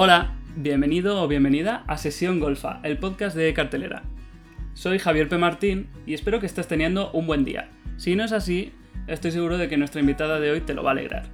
[0.00, 4.04] Hola, bienvenido o bienvenida a Sesión Golfa, el podcast de cartelera.
[4.72, 5.38] Soy Javier P.
[5.38, 7.68] Martín y espero que estés teniendo un buen día.
[7.96, 8.72] Si no es así,
[9.08, 11.24] estoy seguro de que nuestra invitada de hoy te lo va a alegrar.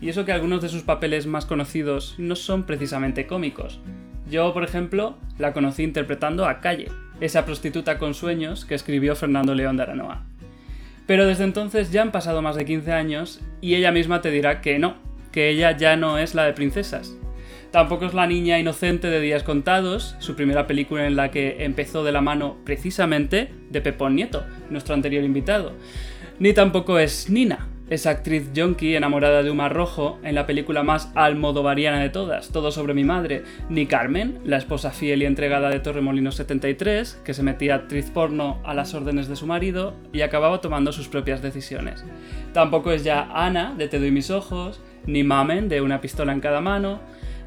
[0.00, 3.78] Y eso que algunos de sus papeles más conocidos no son precisamente cómicos.
[4.30, 6.90] Yo, por ejemplo, la conocí interpretando a Calle,
[7.20, 10.24] esa prostituta con sueños que escribió Fernando León de Aranoa.
[11.06, 14.62] Pero desde entonces ya han pasado más de 15 años y ella misma te dirá
[14.62, 14.96] que no,
[15.30, 17.14] que ella ya no es la de princesas.
[17.70, 22.02] Tampoco es la niña inocente de Días Contados, su primera película en la que empezó
[22.02, 25.72] de la mano precisamente de Pepón Nieto, nuestro anterior invitado.
[26.38, 31.10] Ni tampoco es Nina, esa actriz yonki enamorada de Umar Rojo en la película más
[31.14, 35.80] almodovariana de todas, Todo sobre mi madre, ni Carmen, la esposa fiel y entregada de
[35.80, 40.62] Torremolinos 73, que se metía actriz porno a las órdenes de su marido y acababa
[40.62, 42.04] tomando sus propias decisiones.
[42.54, 46.40] Tampoco es ya Ana, de Te doy mis ojos, ni Mamen, de Una pistola en
[46.40, 47.00] cada mano,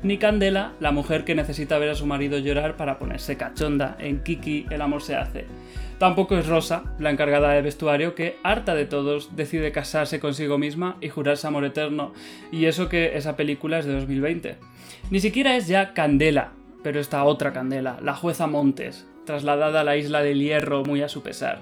[0.04, 4.24] ni Candela, la mujer que necesita ver a su marido llorar para ponerse cachonda en
[4.24, 5.46] Kiki El amor se hace.
[6.00, 10.98] Tampoco es Rosa, la encargada de vestuario, que, harta de todos, decide casarse consigo misma
[11.00, 12.14] y jurarse amor eterno,
[12.52, 14.56] y eso que esa película es de 2020.
[15.12, 19.98] Ni siquiera es ya Candela, pero esta otra Candela, la jueza Montes, trasladada a la
[19.98, 21.62] isla del Hierro muy a su pesar.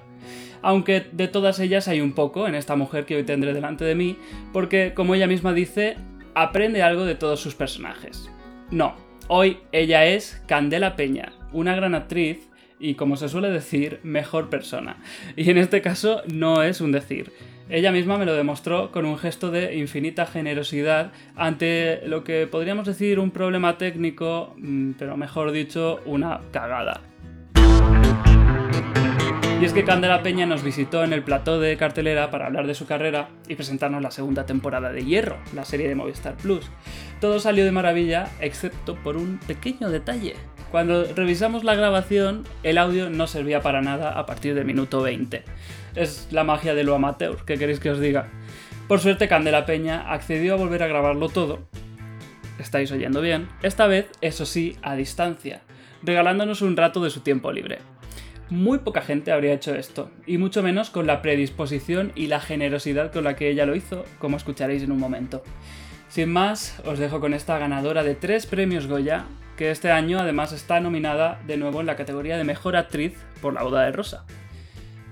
[0.62, 3.96] Aunque de todas ellas hay un poco en esta mujer que hoy tendré delante de
[3.96, 4.18] mí,
[4.54, 5.98] porque, como ella misma dice,
[6.36, 8.30] aprende algo de todos sus personajes.
[8.72, 8.96] No,
[9.28, 12.50] hoy ella es Candela Peña, una gran actriz
[12.80, 14.98] y, como se suele decir, mejor persona.
[15.36, 17.32] Y en este caso no es un decir.
[17.70, 22.88] Ella misma me lo demostró con un gesto de infinita generosidad ante lo que podríamos
[22.88, 27.02] decir un problema técnico, mm, pero mejor dicho, una cagada.
[29.60, 32.74] Y es que Candela Peña nos visitó en el plató de cartelera para hablar de
[32.74, 36.66] su carrera y presentarnos la segunda temporada de Hierro, la serie de Movistar Plus.
[37.20, 40.36] Todo salió de maravilla, excepto por un pequeño detalle.
[40.72, 45.44] Cuando revisamos la grabación, el audio no servía para nada a partir del minuto 20.
[45.94, 48.30] Es la magia de lo amateur, ¿qué queréis que os diga?
[48.88, 51.68] Por suerte, Candela Peña accedió a volver a grabarlo todo.
[52.60, 53.50] Estáis oyendo bien.
[53.62, 55.64] Esta vez, eso sí, a distancia,
[56.02, 57.80] regalándonos un rato de su tiempo libre.
[58.50, 63.12] Muy poca gente habría hecho esto, y mucho menos con la predisposición y la generosidad
[63.12, 65.44] con la que ella lo hizo, como escucharéis en un momento.
[66.08, 70.52] Sin más, os dejo con esta ganadora de tres premios Goya, que este año además
[70.52, 74.26] está nominada de nuevo en la categoría de Mejor Actriz por La Boda de Rosa.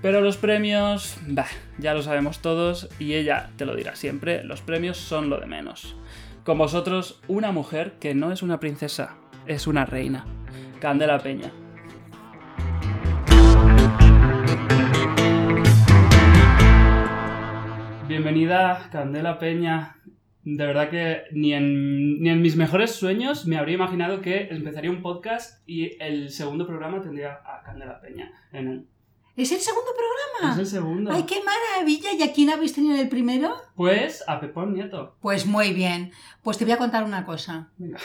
[0.02, 1.46] Pero los premios, bah,
[1.78, 5.46] ya lo sabemos todos y ella te lo dirá siempre, los premios son lo de
[5.46, 5.96] menos.
[6.42, 9.14] Con vosotros, una mujer que no es una princesa,
[9.46, 10.24] es una reina,
[10.80, 11.52] Candela Peña.
[18.08, 19.98] Bienvenida, Candela Peña.
[20.42, 24.90] De verdad que ni en, ni en mis mejores sueños me habría imaginado que empezaría
[24.90, 28.86] un podcast y el segundo programa tendría a Candela Peña en él.
[29.36, 30.54] ¿Es el segundo programa?
[30.54, 31.12] Es el segundo.
[31.12, 32.14] ¡Ay, qué maravilla!
[32.14, 33.54] ¿Y a quién habéis tenido en el primero?
[33.76, 35.16] Pues a Pepón Nieto.
[35.20, 36.10] Pues muy bien.
[36.42, 37.68] Pues te voy a contar una cosa.
[37.76, 37.98] Venga.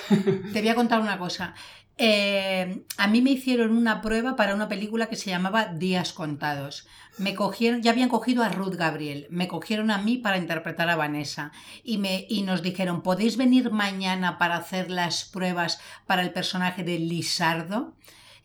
[0.52, 1.56] Te voy a contar una cosa.
[1.98, 6.88] Eh, a mí me hicieron una prueba para una película que se llamaba Días Contados.
[7.20, 10.96] Me cogieron, ya habían cogido a Ruth Gabriel, me cogieron a mí para interpretar a
[10.96, 11.52] Vanessa
[11.84, 16.84] y, me, y nos dijeron, ¿podéis venir mañana para hacer las pruebas para el personaje
[16.84, 17.94] de Lisardo?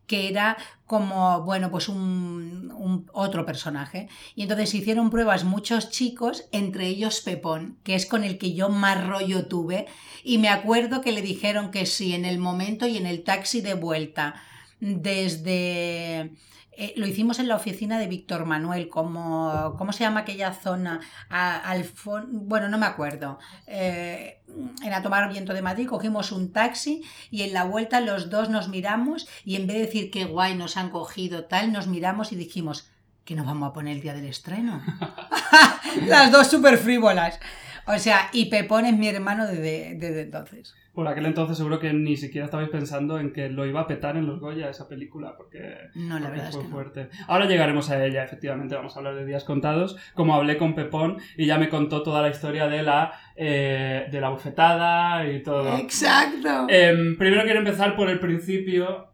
[0.09, 4.09] Que era como, bueno, pues un, otro personaje.
[4.35, 8.71] Y entonces hicieron pruebas muchos chicos, entre ellos Pepón, que es con el que yo
[8.71, 9.87] más rollo tuve.
[10.25, 13.61] Y me acuerdo que le dijeron que sí en el momento y en el taxi
[13.61, 14.43] de vuelta,
[14.81, 16.33] desde
[16.81, 21.01] eh, lo hicimos en la oficina de Víctor Manuel, como, ¿cómo se llama aquella zona?
[21.29, 21.85] A, al
[22.29, 23.41] bueno, no me acuerdo.
[23.67, 24.43] Eh,
[24.85, 27.03] era tomar viento de Madrid, cogimos un taxi
[27.33, 30.55] y en la vuelta los dos nos miramos y en vez de decir qué guay
[30.55, 32.89] nos han cogido tal, nos miramos y dijimos
[33.25, 34.81] que nos vamos a poner el día del estreno.
[36.07, 37.41] Las dos súper frívolas.
[37.87, 40.75] O sea, y Pepón es mi hermano desde, desde entonces.
[40.99, 44.17] Por aquel entonces seguro que ni siquiera estabais pensando en que lo iba a petar
[44.17, 47.05] en los Goya esa película, porque, no, la verdad fue es que fuerte.
[47.05, 47.25] No.
[47.29, 49.97] Ahora llegaremos a ella, efectivamente, vamos a hablar de días contados.
[50.15, 54.21] Como hablé con Pepón y ya me contó toda la historia de la, eh, de
[54.21, 55.79] la bufetada y todo.
[55.79, 56.67] Exacto.
[56.69, 59.13] Eh, primero quiero empezar por el principio.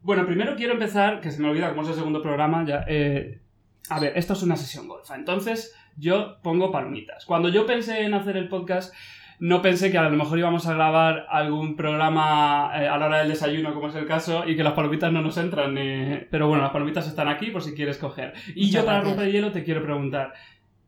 [0.00, 2.82] Bueno, primero quiero empezar, que se me olvida como es el segundo programa, ya.
[2.88, 3.42] Eh,
[3.90, 7.26] a ver, esto es una sesión golfa, entonces yo pongo palomitas.
[7.26, 8.94] Cuando yo pensé en hacer el podcast
[9.38, 13.18] no pensé que a lo mejor íbamos a grabar algún programa eh, a la hora
[13.18, 15.76] del desayuno, como es el caso, y que las palomitas no nos entran.
[15.78, 18.34] Eh, pero bueno, las palomitas están aquí por si quieres coger.
[18.54, 20.32] Y Muchas yo para romper hielo te quiero preguntar,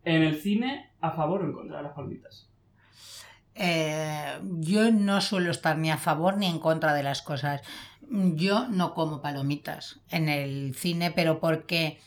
[0.04, 2.48] ¿en el cine a favor o en contra de las palomitas?
[3.58, 7.62] eh, yo no suelo estar ni a favor ni en contra de las cosas.
[8.10, 11.98] Yo no como palomitas en el cine, pero porque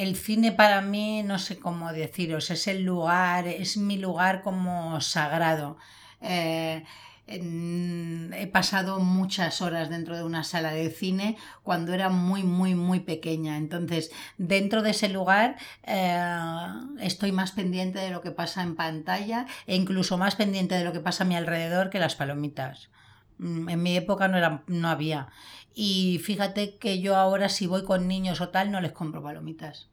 [0.00, 4.98] el cine para mí, no sé cómo deciros, es el lugar, es mi lugar como
[5.02, 5.76] sagrado.
[6.22, 6.84] Eh,
[7.26, 13.00] he pasado muchas horas dentro de una sala de cine cuando era muy, muy, muy
[13.00, 13.58] pequeña.
[13.58, 16.18] Entonces, dentro de ese lugar eh,
[17.00, 20.92] estoy más pendiente de lo que pasa en pantalla e incluso más pendiente de lo
[20.94, 22.88] que pasa a mi alrededor que las palomitas.
[23.38, 25.28] Mm, en mi época no, no había.
[25.74, 29.89] Y fíjate que yo ahora si voy con niños o tal no les compro palomitas.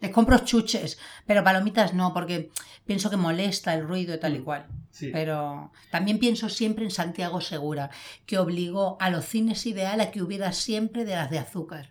[0.00, 2.50] Les compro chuches, pero palomitas no, porque
[2.86, 4.66] pienso que molesta el ruido y tal y mm, cual.
[5.12, 7.90] Pero también pienso siempre en Santiago Segura,
[8.26, 11.90] que obligó a los cines ideal a que hubiera siempre de las de azúcar.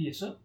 [0.00, 0.38] ¿Y eso?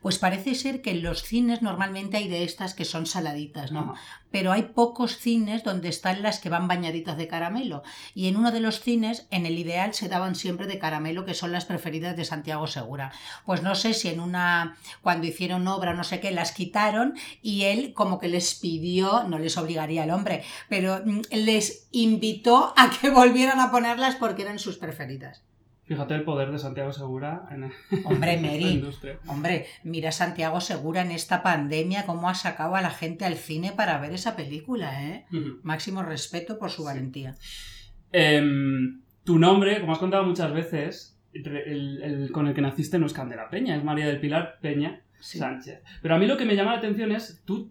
[0.00, 3.94] Pues parece ser que en los cines normalmente hay de estas que son saladitas, ¿no?
[4.30, 7.82] Pero hay pocos cines donde están las que van bañaditas de caramelo.
[8.14, 11.34] Y en uno de los cines, en el ideal, se daban siempre de caramelo, que
[11.34, 13.10] son las preferidas de Santiago Segura.
[13.44, 17.64] Pues no sé si en una, cuando hicieron obra, no sé qué, las quitaron y
[17.64, 22.90] él como que les pidió, no les obligaría el hombre, pero mm, les invitó a
[22.90, 25.42] que volvieran a ponerlas porque eran sus preferidas.
[25.90, 27.64] Fíjate el poder de Santiago Segura en
[28.04, 28.80] Hombre, Mary,
[29.26, 33.72] hombre, mira Santiago Segura en esta pandemia cómo ha sacado a la gente al cine
[33.76, 35.26] para ver esa película, ¿eh?
[35.64, 37.34] Máximo respeto por su valentía.
[38.12, 43.12] Em, tu nombre, como has contado muchas veces, el, con el que naciste no es
[43.12, 45.82] Candela Peña, es María del Pilar Peña Sánchez.
[46.02, 47.68] Pero a mí lo que me llama la atención es, tú,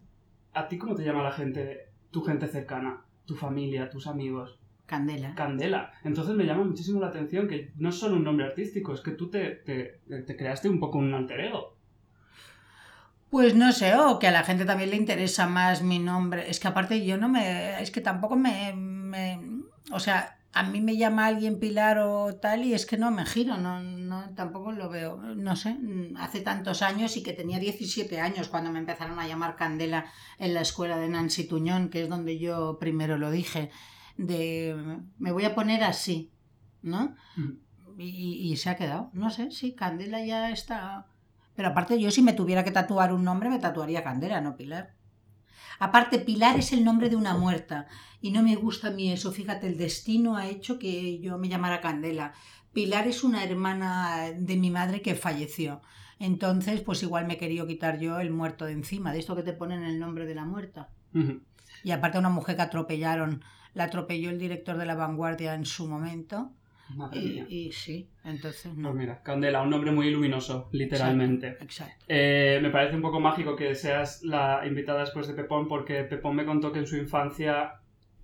[0.52, 4.59] ¿a ti cómo te llama la gente, tu gente cercana, tu familia, tus amigos?
[4.90, 5.36] Candela.
[5.36, 5.92] Candela.
[6.04, 9.12] Entonces me llama muchísimo la atención que no es solo un nombre artístico, es que
[9.12, 9.62] tú te,
[10.26, 11.78] creaste un poco un alter ego.
[13.30, 16.50] Pues no sé, o que a la gente también le interesa más mi nombre.
[16.50, 17.80] Es que aparte yo no me...
[17.80, 18.74] Es que tampoco me...
[19.92, 23.28] o sea, a mí me llama alguien Pilar o tal y es que no me
[23.28, 25.18] giro, no, no, tampoco lo veo.
[25.36, 25.78] No sé,
[26.18, 30.56] hace tantos años y que tenía 17 años cuando me empezaron a llamar Candela en
[30.56, 33.70] la escuela de Nancy Tuñón, que es donde yo primero lo dije
[34.20, 34.76] de
[35.18, 36.32] me voy a poner así,
[36.82, 37.16] ¿no?
[37.98, 39.10] Y, se ha quedado.
[39.14, 41.08] No sé, sí, Candela ya está.
[41.56, 44.96] Pero aparte, yo si me tuviera que tatuar un nombre, me tatuaría Candela, no Pilar.
[45.80, 47.88] Aparte, Pilar es el nombre de una muerta
[48.22, 49.32] y no me gusta a mí eso.
[49.32, 52.34] Fíjate, el destino ha hecho que yo me llamara Candela.
[52.74, 55.82] Pilar es una hermana de mi madre que falleció.
[56.20, 59.54] Entonces, pues igual me querido quitar yo el muerto de encima, de esto que te
[59.54, 60.90] ponen el nombre de la muerta.
[61.84, 63.44] Y aparte, una mujer que atropellaron
[63.74, 66.52] la atropelló el director de La Vanguardia en su momento.
[67.14, 68.90] Y, sí, entonces no.
[68.90, 71.58] Pues mira, Candela, un nombre muy luminoso, literalmente.
[71.62, 72.06] Exacto.
[72.08, 76.36] Eh, me parece un poco mágico que seas la invitada después de Pepón, porque Pepón
[76.36, 77.74] me contó que en su infancia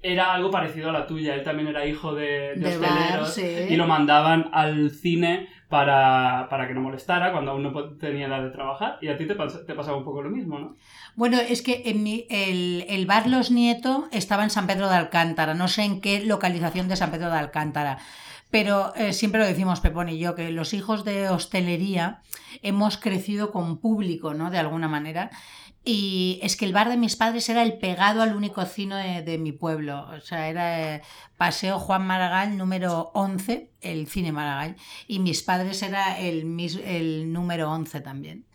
[0.02, 1.36] era algo parecido a la tuya.
[1.36, 6.82] Él también era hijo de, de, hosteleros y lo mandaban al cine para, que no
[6.82, 8.98] molestara cuando aún no tenía edad de trabajar.
[9.02, 10.76] Y a ti te, te pasaba un poco lo mismo, ¿no?
[11.16, 14.96] Bueno, es que en mi, el, el, bar Los Nieto estaba en San Pedro de
[14.96, 18.00] Alcántara, no sé en qué localización de San Pedro de Alcántara,
[18.52, 22.22] pero eh, siempre lo decimos Pepón y yo, que los hijos de hostelería
[22.62, 24.52] hemos crecido con público, ¿no?
[24.52, 25.32] De alguna manera.
[25.88, 29.38] Y es que el bar de mis padres era el pegado al único cine de,
[29.38, 30.08] mi pueblo.
[30.10, 31.02] O sea, era eh,
[31.38, 34.78] Paseo Juan Maragall número 11, el cine Maragall.
[35.08, 38.46] Y mis padres era el, el número 11 también.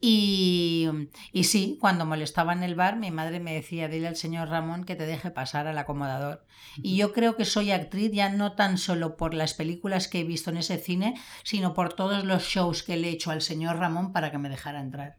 [0.00, 0.88] Y,
[1.32, 4.84] y, sí, cuando molestaba en el bar, mi madre me decía, dile al señor Ramón
[4.84, 6.44] que te deje pasar al acomodador.
[6.76, 10.24] Y yo creo que soy actriz ya no tan solo por las películas que he
[10.24, 13.78] visto en ese cine, sino por todos los shows que le he hecho al señor
[13.78, 15.16] Ramón para que me dejara entrar.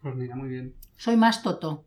[0.00, 0.74] Pues mira, muy bien.
[0.96, 1.84] Soy más Toto.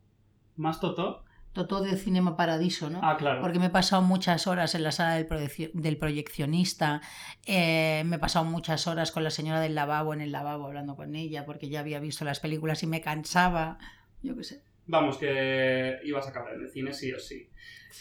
[0.56, 1.23] ¿Más Toto?
[1.54, 3.00] Toto de Cinema Paradiso, ¿no?
[3.02, 3.40] Ah, claro.
[3.40, 5.26] Porque me he pasado muchas horas en la sala del,
[5.72, 7.00] del proyeccionista,
[7.46, 10.96] eh, me he pasado muchas horas con la señora del lavabo en el lavabo hablando
[10.96, 13.78] con ella, porque ya había visto las películas y me cansaba,
[14.22, 14.62] yo qué sé.
[14.86, 17.48] Vamos, que ibas a acabar en el cine sí o sí.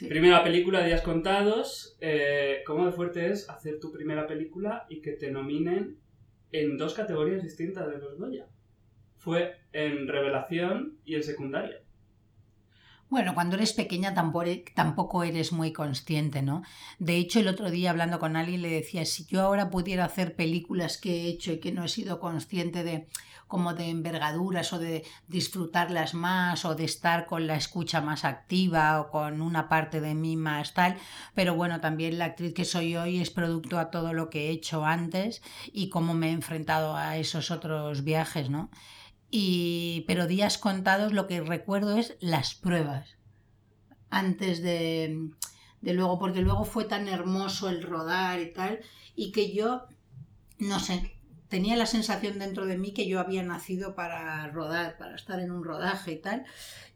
[0.09, 1.95] Primera película, Días Contados.
[2.01, 5.99] Eh, ¿Cómo de fuerte es hacer tu primera película y que te nominen
[6.51, 8.47] en dos categorías distintas de los Goya?
[9.17, 11.82] Fue en revelación y en secundaria.
[13.13, 16.63] Bueno, cuando eres pequeña tampoco eres muy consciente, ¿no?
[16.97, 20.35] De hecho, el otro día hablando con alguien le decía, si yo ahora pudiera hacer
[20.35, 23.07] películas que he hecho y que no he sido consciente de
[23.47, 28.99] como de envergaduras o de disfrutarlas más o de estar con la escucha más activa
[28.99, 30.97] o con una parte de mí más tal,
[31.35, 34.49] pero bueno, también la actriz que soy hoy es producto a todo lo que he
[34.49, 38.71] hecho antes y cómo me he enfrentado a esos otros viajes, ¿no?
[40.07, 43.15] Pero días contados lo que recuerdo es las pruebas.
[44.09, 45.29] antes de,
[45.81, 48.79] de luego, porque luego fue tan hermoso el rodar y tal,
[49.15, 49.83] y que yo,
[50.59, 51.15] no sé,
[51.49, 55.51] tenía la sensación dentro de mí que yo había nacido para rodar, para estar en
[55.51, 56.45] un rodaje y tal.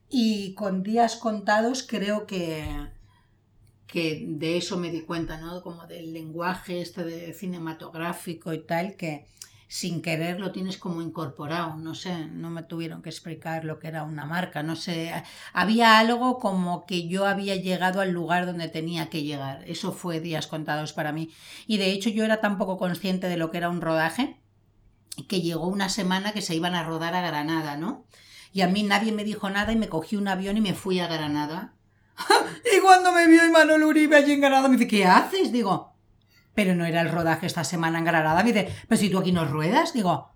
[0.10, 2.66] Y con días contados creo que,
[3.88, 5.62] que de eso me di cuenta, ¿no?
[5.62, 9.26] Como del lenguaje este de cinematográfico y tal, que
[9.68, 13.88] sin querer lo tienes como incorporado, no sé, no me tuvieron que explicar lo que
[13.88, 15.12] era una marca, no sé,
[15.52, 20.22] había algo como que yo había llegado al lugar donde tenía que llegar, eso fue
[20.22, 21.32] días contados para mí.
[21.68, 24.40] Y de hecho yo era tan poco consciente de lo que era un rodaje
[25.28, 28.06] que llegó una semana que se iban a rodar a Granada, ¿no?
[28.54, 31.00] Y a mí nadie me dijo nada y me cogí un avión y me fui
[31.00, 31.74] a Granada.
[32.78, 35.52] y cuando me vio Imanol Uribe allí en Granada, me dice, ¿qué haces?
[35.52, 35.97] Digo,
[36.58, 38.42] pero no era el rodaje esta semana en Granada.
[38.42, 40.32] Me dice, pero si tú aquí no ruedas, digo,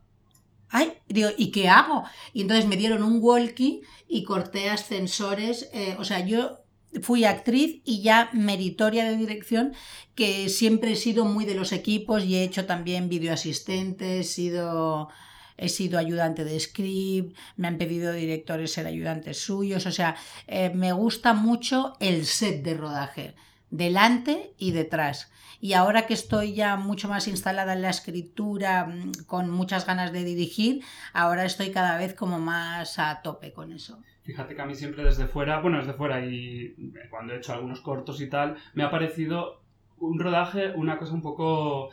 [0.70, 2.04] ay, digo, ¿y qué hago?
[2.32, 6.60] Y entonces me dieron un walkie y corté ascensores, eh, o sea, yo
[7.01, 9.74] fui actriz y ya meritoria de dirección,
[10.13, 15.10] que siempre he sido muy de los equipos y he hecho también videoasistente, he sido,
[15.58, 20.70] he sido ayudante de script, me han pedido directores ser ayudantes suyos, o sea, eh,
[20.75, 23.34] me gusta mucho el set de rodaje,
[23.72, 25.31] delante y detrás.
[25.62, 30.12] Y ahora que estoy ya mucho más instalada en la escritura, mm, con muchas ganas
[30.12, 34.01] de dirigir, ahora estoy cada vez como más a tope con eso.
[34.24, 36.75] Fíjate que a mí siempre desde fuera, bueno, desde fuera y
[37.10, 39.62] cuando he hecho algunos cortos y tal, me ha parecido
[40.00, 41.91] un rodaje, una cosa un poco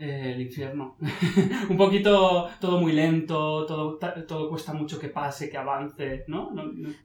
[0.00, 0.96] eh, el infierno.
[1.68, 6.50] un poquito todo muy lento, todo, todo cuesta mucho que pase, que avance, ¿no?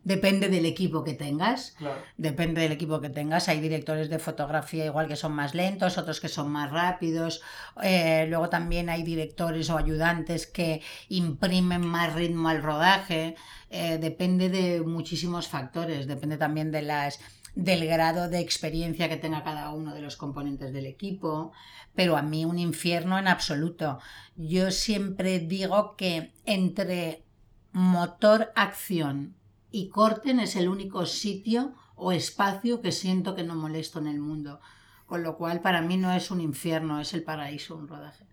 [0.04, 1.76] Depende del equipo que tengas.
[1.78, 2.00] Claro.
[2.16, 3.50] Depende del equipo que tengas.
[3.50, 7.42] Hay directores de fotografía igual que son más lentos, otros que son más rápidos.
[7.84, 13.36] Eh, luego también hay directores o ayudantes que imprimen más ritmo al rodaje.
[13.70, 16.08] Eh, depende de muchísimos factores.
[16.08, 17.20] Depende también de las
[17.56, 21.54] del grado de experiencia que tenga cada uno de los componentes del equipo,
[21.96, 24.00] pero a mí un infierno en absoluto.
[24.36, 27.24] Yo siempre digo que entre
[27.72, 29.36] motor, acción
[29.72, 34.20] y corten es el único sitio o espacio que siento que no molesto en el
[34.20, 34.60] mundo.
[35.06, 38.26] Con lo cual, para mí no es un infierno, es el paraíso un rodaje.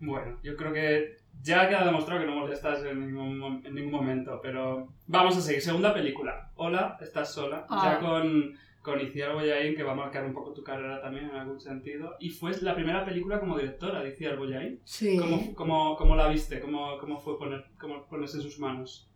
[0.00, 4.40] Bueno, yo creo que ya queda demostrado que no molestas en ningún, en ningún momento,
[4.42, 5.62] pero vamos a seguir.
[5.62, 6.50] Segunda película.
[6.56, 7.66] Hola, estás sola.
[7.70, 7.98] Ya ah.
[8.00, 11.60] con, con Iciar Boyain, que va a marcar un poco tu carrera también en algún
[11.60, 12.16] sentido.
[12.18, 14.80] Y fue la primera película como directora de Iciar Boyain.
[14.84, 15.16] Sí.
[15.16, 16.60] ¿Cómo, cómo, cómo la viste?
[16.60, 19.07] ¿Cómo, ¿Cómo, fue poner, cómo ponerse en sus manos?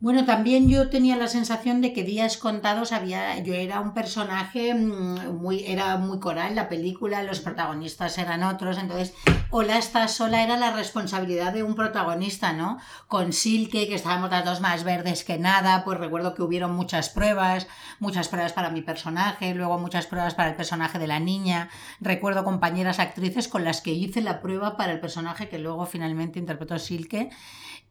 [0.00, 4.74] Bueno, también yo tenía la sensación de que días contados había, yo era un personaje
[4.74, 9.14] mm, muy, era muy coral la película, los protagonistas eran otros, entonces
[9.52, 12.78] Hola está sola era la responsabilidad de un protagonista, ¿no?
[13.08, 17.08] Con Silke, que estábamos las dos más verdes que nada, pues recuerdo que hubieron muchas
[17.08, 17.66] pruebas,
[17.98, 21.68] muchas pruebas para mi personaje, luego muchas pruebas para el personaje de la niña,
[22.00, 26.38] recuerdo compañeras actrices con las que hice la prueba para el personaje que luego finalmente
[26.38, 27.30] interpretó Silke.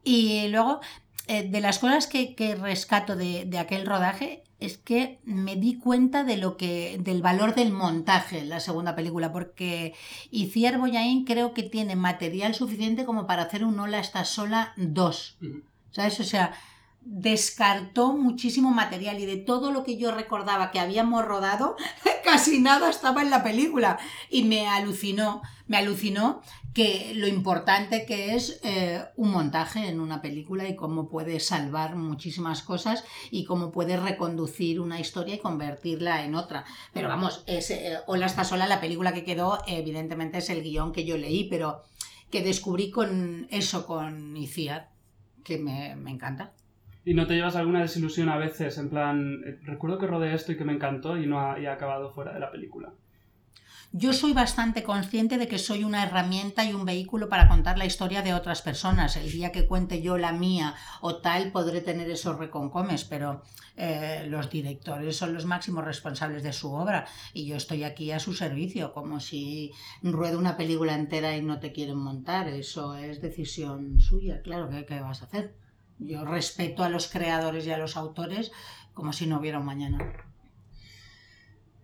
[0.01, 0.79] Y luego
[1.31, 6.37] eh, de las cosas que, rescato de, aquel rodaje es que me di cuenta de
[6.37, 9.93] lo que del valor del montaje en la segunda película porque
[10.31, 15.37] Iciar Boyain creo que tiene material suficiente como para hacer un Hola está sola 2
[15.91, 16.19] ¿sabes?
[16.19, 16.51] o sea
[17.11, 21.75] descartó muchísimo material y de todo lo que yo recordaba que habíamos rodado,
[22.23, 23.97] casi nada estaba en la película.
[24.29, 26.41] Y me alucinó, me alucinó
[26.75, 31.95] que lo importante que es eh, un montaje en una película y cómo puede salvar
[31.95, 36.63] muchísimas cosas y cómo puede reconducir una historia y convertirla en otra.
[36.93, 40.93] Pero vamos, es, eh, Hola está sola, la película que quedó, evidentemente es el guion
[40.93, 41.81] que yo leí, pero
[42.29, 44.91] que descubrí con eso, con Iciar,
[45.43, 46.53] que me, me encanta.
[47.05, 48.77] ¿Y no te llevas alguna desilusión a veces?
[48.77, 52.11] En plan, eh, recuerdo que rodé esto y que me encantó y no ha, acabado
[52.11, 52.91] fuera de la película.
[53.91, 57.87] Yo soy bastante consciente de que soy una herramienta y un vehículo para contar la
[57.87, 59.15] historia de otras personas.
[59.15, 63.41] El día que cuente yo la mía o tal, podré tener esos reconcomes, pero
[63.75, 68.19] eh, los directores son los máximos responsables de su obra y yo estoy aquí a
[68.19, 69.71] su servicio, como si
[70.03, 72.47] ruedo una película entera y no te quieren montar.
[72.47, 75.55] Eso es decisión suya, claro, qué vas a hacer?
[75.99, 78.51] Yo respeto a los creadores y a los autores
[78.93, 79.97] como si no hubiera un mañana.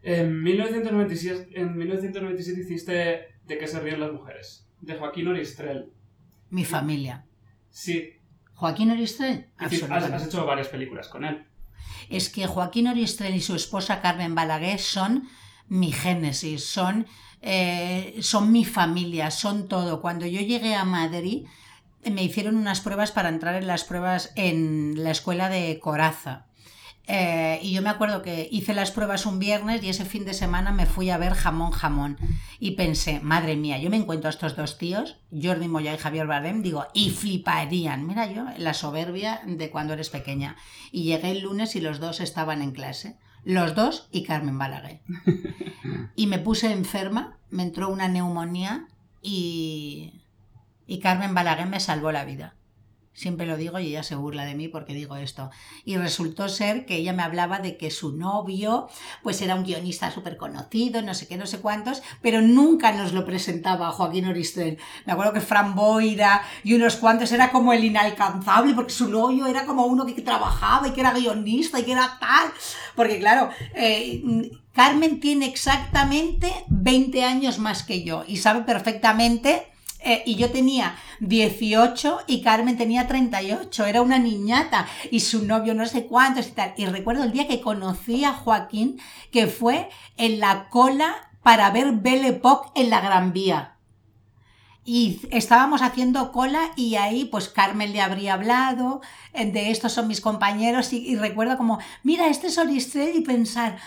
[0.03, 2.93] En 1997, en 1997 hiciste
[3.47, 5.91] De qué se ríen las mujeres, de Joaquín Oristrel.
[6.49, 7.25] Mi familia.
[7.69, 8.13] Sí.
[8.53, 9.47] Joaquín Oristrel.
[9.57, 11.45] Has, has, hecho varias películas con él.
[12.09, 15.27] Es que Joaquín Oristrel y su esposa Carmen Balaguer son
[15.67, 17.07] mi génesis, son,
[17.41, 20.01] eh, son mi familia, son todo.
[20.01, 21.47] Cuando yo llegué a Madrid,
[22.11, 26.45] me hicieron unas pruebas para entrar en las pruebas en la escuela de Coraza.
[27.07, 30.33] Eh, y yo me acuerdo que hice las pruebas un viernes y ese fin de
[30.33, 32.17] semana me fui a ver jamón jamón.
[32.59, 36.27] Y pensé, madre mía, yo me encuentro a estos dos tíos, Jordi Moya y Javier
[36.27, 38.07] Bardem, digo, y fliparían.
[38.07, 40.55] Mira yo, la soberbia de cuando eres pequeña.
[40.91, 43.17] Y llegué el lunes y los dos estaban en clase.
[43.43, 45.01] Los dos y Carmen Balaguer.
[46.17, 48.87] Y me puse enferma, me entró una neumonía
[49.21, 50.24] y,
[50.87, 52.55] y Carmen Balaguer me salvó la vida.
[53.15, 55.49] Siempre lo digo y ella se burla de mí porque digo esto.
[55.85, 58.89] Y resultó ser que ella me hablaba de que su novio
[59.23, 63.13] pues era un guionista súper conocido, no sé qué, no sé cuántos, pero nunca nos
[63.13, 64.79] lo presentaba Joaquín Oristel.
[65.05, 69.47] Me acuerdo que Fran Boira y unos cuantos era como el inalcanzable porque su novio
[69.47, 72.51] era como uno que trabajaba y que era guionista y que era tal.
[72.97, 79.71] Porque claro, eh, Carmen tiene exactamente 20 años más que yo y sabe perfectamente
[80.05, 85.73] eh, y yo tenía 18 y Carmen tenía 38, era una niñata y su novio
[85.73, 86.73] no sé cuántos y tal.
[86.77, 91.91] Y recuerdo el día que conocí a Joaquín, que fue en la cola para ver
[91.91, 93.77] Belle Époque en la Gran Vía.
[94.83, 99.01] Y estábamos haciendo cola y ahí pues Carmen le habría hablado,
[99.33, 103.79] eh, de estos son mis compañeros y, recuerdo como, mira, este es Oristrel y pensar,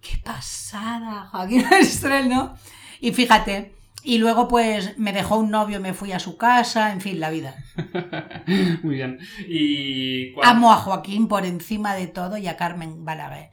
[0.00, 2.54] qué pasada, Joaquín Oristrel, ¿no?
[2.98, 3.75] Y fíjate,
[4.06, 7.28] y luego, pues, me dejó un novio, me fui a su casa, en fin, la
[7.28, 7.56] vida.
[8.84, 9.18] Muy bien.
[9.48, 13.50] Y Amo a Joaquín por encima de todo y a Carmen Balaguer.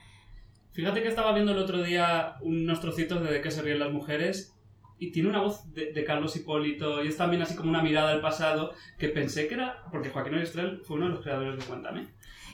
[0.72, 3.92] Fíjate que estaba viendo el otro día unos trocitos de De qué se ríen las
[3.92, 4.54] mujeres
[5.00, 8.22] y tiene una voz de, Carlos Hipólito y es también así como una mirada al
[8.22, 12.08] pasado que pensé que era, porque Joaquín Oristrel fue uno de los creadores de Cuéntame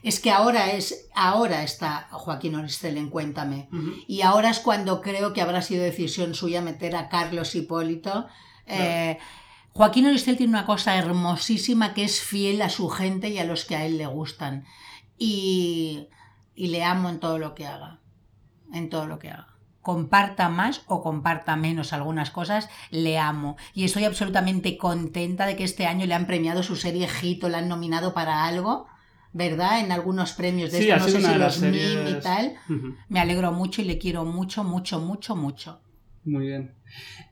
[0.04, 3.70] es que ahora es ahora está Joaquín Oristel en Cuéntame.
[4.08, 8.28] Y ahora es cuando creo que habrá sido decisión suya meter a Carlos Hipólito.
[8.66, 9.18] Eh,
[9.74, 13.66] Joaquín Oristel tiene una cosa hermosísima que es fiel a su gente y a los
[13.66, 14.66] que a él le gustan.
[15.18, 16.08] Y,
[16.56, 18.00] y le amo en todo lo que haga
[18.74, 19.48] en todo lo que haga.
[19.82, 23.58] Comparta más o comparta menos algunas cosas, le amo.
[23.74, 27.60] Y estoy absolutamente contenta de que este año le han premiado su serie Hito, la
[27.60, 28.88] han nominado para algo.
[29.34, 29.80] ¿Verdad?
[29.82, 32.56] En algunos premios de esto, no sé si los MIM y tal.
[33.10, 35.82] Me alegro mucho y le quiero mucho, mucho, mucho, mucho.
[36.26, 36.74] Muy bien.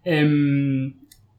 [0.04, 0.94] Em,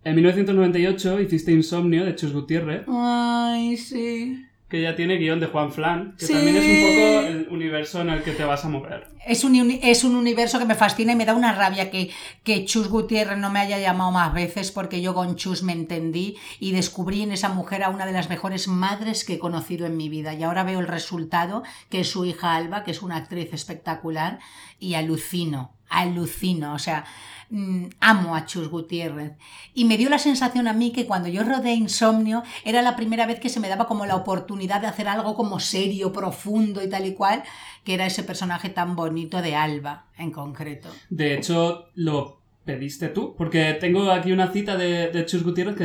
[0.05, 2.85] en 1998 hiciste Insomnio de Chus Gutiérrez.
[2.89, 7.49] Ay, sí que ya tiene guion de Juan Flan, que también es un poco el
[7.51, 9.09] universo en el que te vas a mover.
[9.27, 12.11] Es un, es un universo que me fascina y me da una rabia que,
[12.45, 16.37] que Chus Gutiérrez no me haya llamado más veces porque yo con Chus me entendí
[16.61, 19.97] y descubrí en esa mujer a una de las mejores madres que he conocido en
[19.97, 20.35] mi vida.
[20.35, 24.39] Y ahora veo el resultado, que es su hija Alba, que es una actriz espectacular,
[24.79, 26.75] y alucino, alucino.
[26.75, 27.07] O sea,
[28.01, 29.33] amo a Chus Gutiérrez.
[29.75, 33.27] Y me dio la sensación a mí que cuando yo rodé Insomnio era la primera
[33.27, 36.89] vez que se me daba como la oportunidad de hacer algo como serio, profundo y
[36.89, 37.43] tal y cual,
[37.85, 40.89] que era ese personaje tan bonito de Alba en concreto.
[41.11, 45.85] De hecho, lo pediste tú, porque tengo aquí una cita de, Chus Gutiérrez que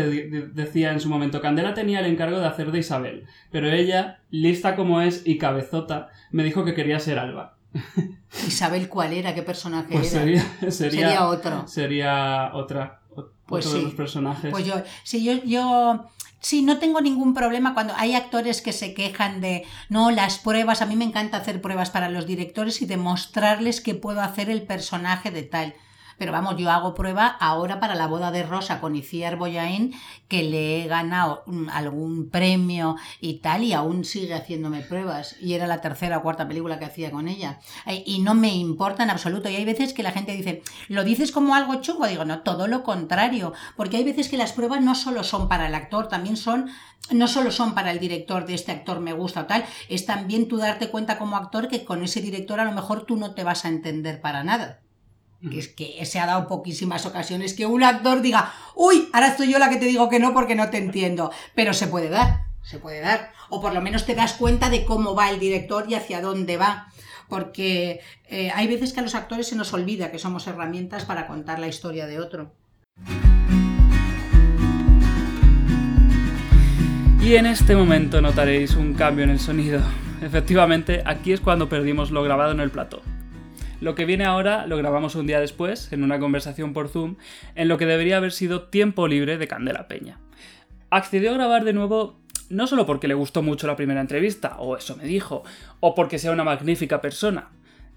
[0.54, 4.76] decía en su momento, Candela tenía el encargo de hacer de Isabel, pero ella, lista
[4.76, 7.53] como es y cabezota, me dijo que quería ser Alba.
[8.48, 9.34] Isabel, ¿cuál era?
[9.34, 10.22] ¿Qué personaje pues era?
[10.22, 11.68] Sería, sería, otro.
[11.68, 13.02] Sería otra.
[13.46, 14.52] Pues otro de los personajes.
[14.52, 16.10] Pues yo, sí, yo, yo
[16.40, 20.82] sí, no tengo ningún problema cuando hay actores que se quejan de, no, las pruebas,
[20.82, 24.64] a mí me encanta hacer pruebas para los directores y demostrarles que puedo hacer el
[24.64, 25.76] personaje de tal.
[26.18, 29.94] Pero vamos, yo hago prueba ahora para la boda de Rosa con Iciar Boyain,
[30.28, 35.36] que le he ganado mm, algún premio y tal, y aún sigue haciéndome pruebas.
[35.42, 37.60] Y era la tercera o cuarta película que hacía con ella.
[38.06, 39.50] Y no me importa en absoluto.
[39.50, 42.08] Y hay veces que la gente dice, ¿lo dices como algo chungo?
[42.08, 43.54] Digo, no, todo lo contrario.
[43.76, 46.70] Porque hay veces que las pruebas no solo son para el actor, también son
[47.12, 50.48] no solo son para el director de este actor me gusta o tal, es también
[50.48, 53.44] tú darte cuenta como actor que con ese director a lo mejor tú no te
[53.44, 54.83] vas a entender para nada
[55.50, 59.52] que es que se ha dado poquísimas ocasiones que un actor diga, uy, ahora estoy
[59.52, 62.46] yo la que te digo que no porque no te entiendo, pero se puede dar,
[62.62, 65.86] se puede dar, o por lo menos te das cuenta de cómo va el director
[65.90, 66.88] y hacia dónde va,
[67.28, 71.28] porque eh, hay veces que a los actores se nos olvida que somos herramientas para
[71.28, 72.52] contar la historia de otro.
[77.22, 79.82] Y en este momento notaréis un cambio en el sonido.
[80.22, 83.02] Efectivamente, aquí es cuando perdimos lo grabado en el plato.
[83.84, 87.18] Lo que viene ahora lo grabamos un día después, en una conversación por Zoom,
[87.56, 90.22] en lo que debería haber sido tiempo libre de Candela Peña.
[90.90, 92.18] Accedió a grabar de nuevo
[92.48, 95.44] no solo porque le gustó mucho la primera entrevista, o eso me dijo,
[95.82, 97.50] o porque sea una magnífica persona.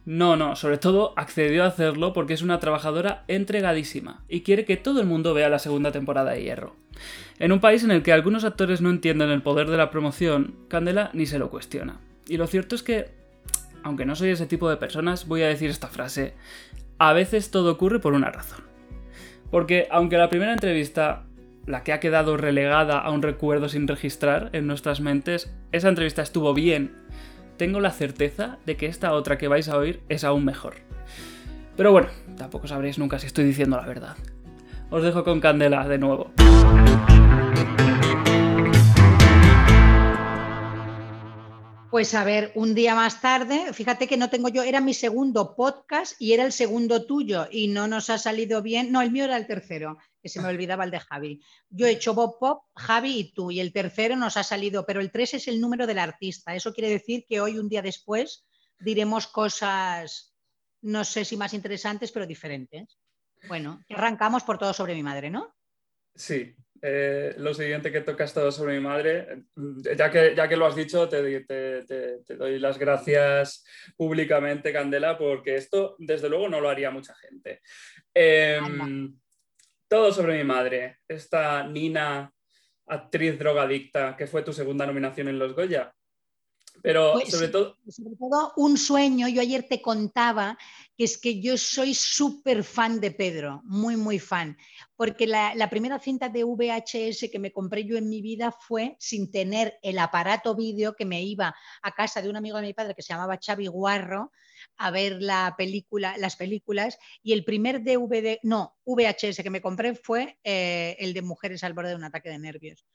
[0.04, 4.76] No, no, sobre todo accedió a hacerlo porque es una trabajadora entregadísima y quiere que
[4.76, 6.74] todo el mundo vea la segunda temporada de Hierro.
[7.38, 10.56] En un país en el que algunos actores no entienden el poder de la promoción,
[10.66, 12.00] Candela ni se lo cuestiona.
[12.26, 13.25] Y lo cierto es que
[13.86, 16.34] aunque no soy ese tipo de personas, voy a decir esta frase.
[16.98, 18.64] A veces todo ocurre por una razón.
[19.52, 21.22] Porque aunque la primera entrevista,
[21.66, 26.22] la que ha quedado relegada a un recuerdo sin registrar en nuestras mentes, esa entrevista
[26.22, 26.96] estuvo bien,
[27.58, 30.74] tengo la certeza de que esta otra que vais a oír es aún mejor.
[31.76, 34.16] Pero bueno, tampoco sabréis nunca si estoy diciendo la verdad.
[34.90, 36.32] Os dejo con Candela de nuevo.
[41.96, 45.56] Pues a ver, un día más tarde, fíjate que no tengo yo, era mi segundo
[45.56, 48.92] podcast y era el segundo tuyo y no nos ha salido bien.
[48.92, 51.40] No, el mío era el tercero, que se me olvidaba el de Javi.
[51.70, 55.00] Yo he hecho Bob Pop, Javi y tú, y el tercero nos ha salido, pero
[55.00, 56.54] el tres es el número del artista.
[56.54, 58.44] Eso quiere decir que hoy, un día después,
[58.78, 60.34] diremos cosas,
[60.82, 62.98] no sé si más interesantes, pero diferentes.
[63.48, 65.54] Bueno, arrancamos por todo sobre mi madre, ¿no?
[66.14, 69.44] Sí, eh, lo siguiente que tocas todo sobre mi madre,
[69.96, 73.64] ya que, ya que lo has dicho, te, te, doy las gracias
[73.96, 77.60] públicamente, Candela, porque esto desde luego no lo haría mucha gente.
[78.12, 79.14] Em,
[79.88, 82.32] todo sobre mi madre, esta Nina,
[82.86, 85.92] actriz drogadicta, que fue tu segunda nominación en los Goya.
[86.82, 87.76] Pero pues sobre todo...
[87.88, 90.58] Sobre todo un sueño, yo ayer te contaba
[90.96, 94.56] que es que yo soy súper fan de Pedro, muy, muy fan,
[94.96, 98.96] porque la, la, primera cinta de VHS que me compré yo en mi vida fue
[98.98, 102.74] sin tener el aparato vídeo que me iba a casa de un amigo de mi
[102.74, 104.32] padre que se llamaba Xavi Guarro,
[104.76, 109.94] a ver la película, las películas y el primer DVD, no, VHS que me compré
[109.94, 112.86] fue eh, el de Mujeres al borde de un ataque de nervios.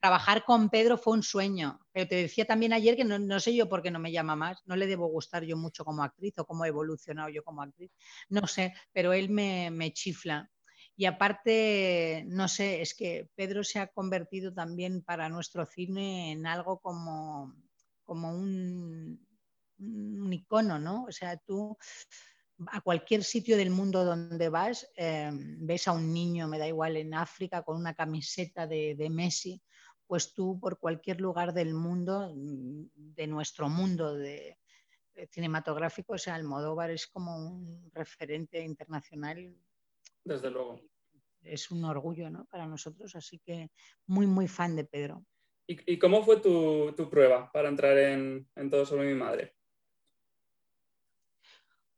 [0.00, 3.54] Trabajar con Pedro fue un sueño, pero te decía también ayer que no, no, sé
[3.54, 6.34] yo por qué no me llama más, no le debo gustar yo mucho como actriz
[6.38, 7.90] o cómo he evolucionado yo como actriz,
[8.28, 10.50] no sé, pero él me, me chifla.
[10.96, 16.44] Y aparte, no sé, es que Pedro se ha convertido también para nuestro cine en
[16.44, 17.54] algo como,
[18.02, 19.27] como un,
[19.78, 21.04] un icono, ¿no?
[21.04, 21.76] O sea, tú
[22.66, 26.96] a cualquier sitio del mundo donde vas, eh, ves a un niño, me da igual,
[26.96, 29.62] en África con una camiseta de, de, Messi,
[30.06, 34.58] pues tú por cualquier lugar del mundo, de nuestro mundo de,
[35.14, 39.54] de cinematográfico, o sea, Almodóvar es como un referente internacional.
[40.24, 40.80] Desde luego.
[41.42, 42.46] Es un orgullo ¿no?
[42.46, 43.70] para nosotros, así que
[44.06, 45.24] muy, muy fan de Pedro.
[45.66, 49.57] ¿Y, y cómo fue tu, tu, prueba para entrar en, en Todo sobre mi madre?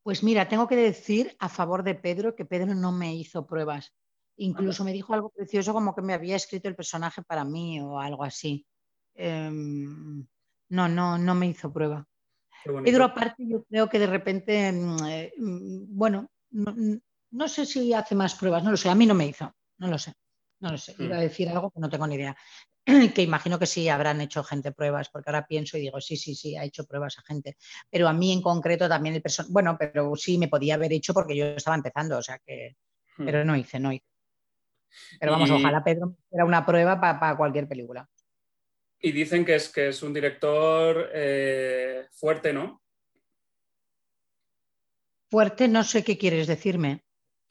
[0.02, 3.92] Pues mira, tengo que decir a favor de Pedro que Pedro no me hizo pruebas.
[4.36, 8.00] Incluso me dijo algo precioso como que me había escrito el personaje para mí o
[8.00, 8.66] algo así.
[9.14, 12.06] Eh, no, no, no me hizo prueba.
[12.84, 16.74] Pedro, aparte, yo creo que de repente, eh, bueno, no,
[17.30, 19.88] no, sé si hace más pruebas, no lo sé, a mí no me hizo, no
[19.88, 20.12] lo sé,
[20.60, 20.94] no lo sé.
[20.98, 22.36] Iba a decir algo que no tengo ni idea.
[23.14, 26.34] que imagino que sí habrán hecho gente pruebas, porque ahora pienso y digo, sí, sí,
[26.34, 27.56] sí, ha hecho pruebas a gente.
[27.90, 31.14] Pero a mí en concreto también el personaje, bueno, pero sí me podía haber hecho
[31.14, 32.76] porque yo estaba empezando, o sea que,
[33.16, 33.24] hmm.
[33.24, 34.06] pero no hice, no hice.
[35.18, 35.52] Pero vamos, y...
[35.52, 38.08] ojalá Pedro era una prueba para pa cualquier película.
[38.98, 42.82] Y dicen que es, que es un director eh, fuerte, ¿no?
[45.30, 47.04] Fuerte, no sé qué quieres decirme.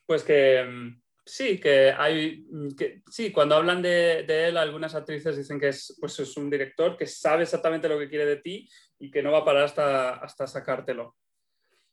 [0.06, 1.00] Pues que,
[1.32, 2.44] Sí, que hay.
[2.76, 6.50] Que, sí, cuando hablan de, de, él, algunas actrices dicen que es, pues es un
[6.50, 9.66] director que sabe exactamente lo que quiere de ti y que no va a parar
[9.66, 11.16] hasta, hasta sacártelo.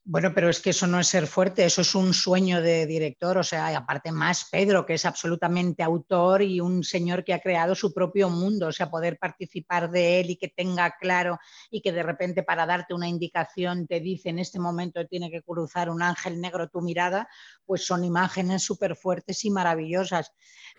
[0.09, 3.37] Bueno, pero es que eso no es ser fuerte, eso es un sueño de director,
[3.37, 7.41] o sea, y aparte más Pedro, que es absolutamente autor y un señor que ha
[7.41, 11.37] creado su propio mundo, o sea, poder participar de él y que tenga claro
[11.69, 15.41] y que de repente para darte una indicación te dice en este momento tiene que
[15.41, 17.27] cruzar un ángel negro tu mirada,
[17.65, 20.31] pues son imágenes súper fuertes y maravillosas.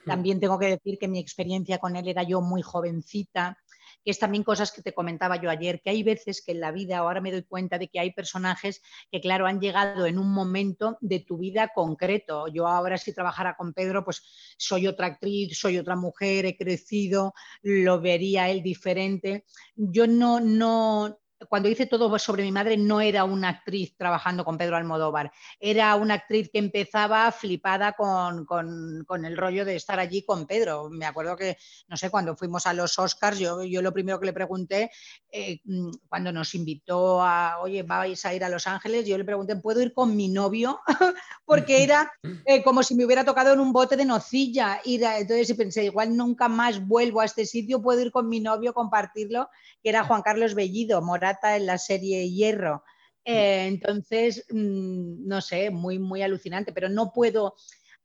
[0.06, 3.58] También tengo que decir que mi experiencia con él era yo muy jovencita,
[4.04, 6.72] que es también cosas que te comentaba yo ayer, que hay veces que en la
[6.72, 10.32] vida, ahora me doy cuenta de que hay personajes que, claro, han llegado en un
[10.32, 12.48] momento de tu vida concreto.
[12.48, 14.22] Yo ahora si trabajara con Pedro, pues
[14.56, 19.44] soy otra actriz, soy otra mujer, he crecido, lo vería él diferente.
[19.74, 24.58] Yo no, no, cuando hice todo sobre mi madre, no era una actriz trabajando con
[24.58, 30.24] Pedro Almodóvar, era una actriz que empezaba flipada con, con, el rollo de estar allí
[30.24, 30.88] con Pedro.
[30.90, 31.56] Me acuerdo que,
[31.88, 34.90] no sé, cuando fuimos a los Oscars, yo, yo lo primero que le pregunté,
[35.30, 35.60] eh,
[36.08, 39.80] cuando nos invitó a, oye, vais a ir a Los Ángeles, yo le pregunté, ¿puedo
[39.80, 40.80] ir con mi novio?
[41.44, 42.12] Porque era
[42.44, 44.80] eh, como si me hubiera tocado en un bote de nocilla.
[44.84, 48.74] Y entonces pensé, igual nunca más vuelvo a este sitio, puedo ir con mi novio,
[48.74, 49.48] compartirlo,
[49.82, 51.00] que era Juan Carlos Bellido,
[51.42, 52.84] En la serie Hierro.
[53.24, 57.54] Eh, entonces, mmm, no sé, muy, muy alucinante, pero no puedo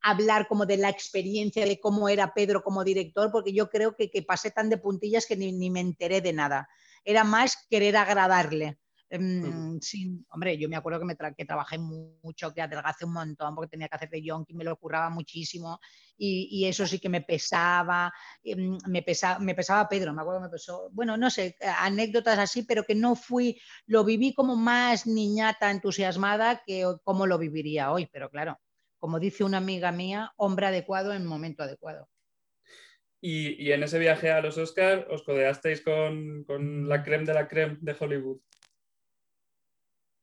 [0.01, 4.11] hablar como de la experiencia de cómo era Pedro como director, porque yo creo que,
[4.11, 6.67] que pasé tan de puntillas que ni, ni, me enteré de nada.
[7.05, 8.77] Era más querer agradarle.
[9.13, 13.53] Em, sí, hombre, yo me acuerdo que, me que trabajé mucho, que adelgacé un montón
[13.53, 15.79] porque tenía que hacer de yonki, me lo curraba muchísimo
[16.17, 18.11] y, eso sí que me pesaba,
[18.43, 22.39] em, me pesaba, me pesaba Pedro, me acuerdo que me pesó, bueno, no sé, anécdotas
[22.39, 27.91] así, pero que no fui, lo viví como más niñata entusiasmada que como lo viviría
[27.91, 28.59] hoy, pero claro,
[28.97, 32.09] como dice una amiga mía, hombre adecuado en momento adecuado.
[33.21, 37.47] Y, en ese viaje a los Oscars os codeasteis con, con la creme de la
[37.47, 38.41] creme de Hollywood.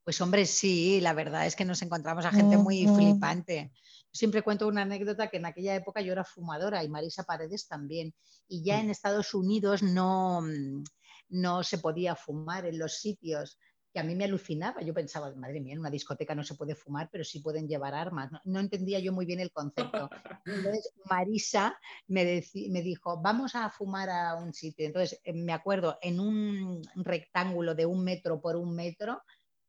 [0.04, 3.72] Pues hombre, sí, la verdad es que nos encontramos a gente muy flipante.
[4.12, 8.14] Siempre cuento una anécdota que en aquella época yo era fumadora y Marisa Paredes también.
[8.48, 8.80] Y ya mm.
[8.80, 10.82] en Estados Unidos no, mm,
[11.28, 13.58] no se podía fumar en los sitios
[13.92, 14.82] que a mí me alucinaba.
[14.82, 17.94] Yo pensaba, madre mía, en una discoteca no se puede fumar, pero sí pueden llevar
[17.94, 18.30] armas.
[18.44, 20.08] No, entendía yo muy bien el concepto.
[20.46, 24.86] Entonces, Marisa me, me, dijo, vamos a fumar a un sitio.
[24.86, 29.22] Entonces, eh, me acuerdo, en un rectángulo de un metro por un metro,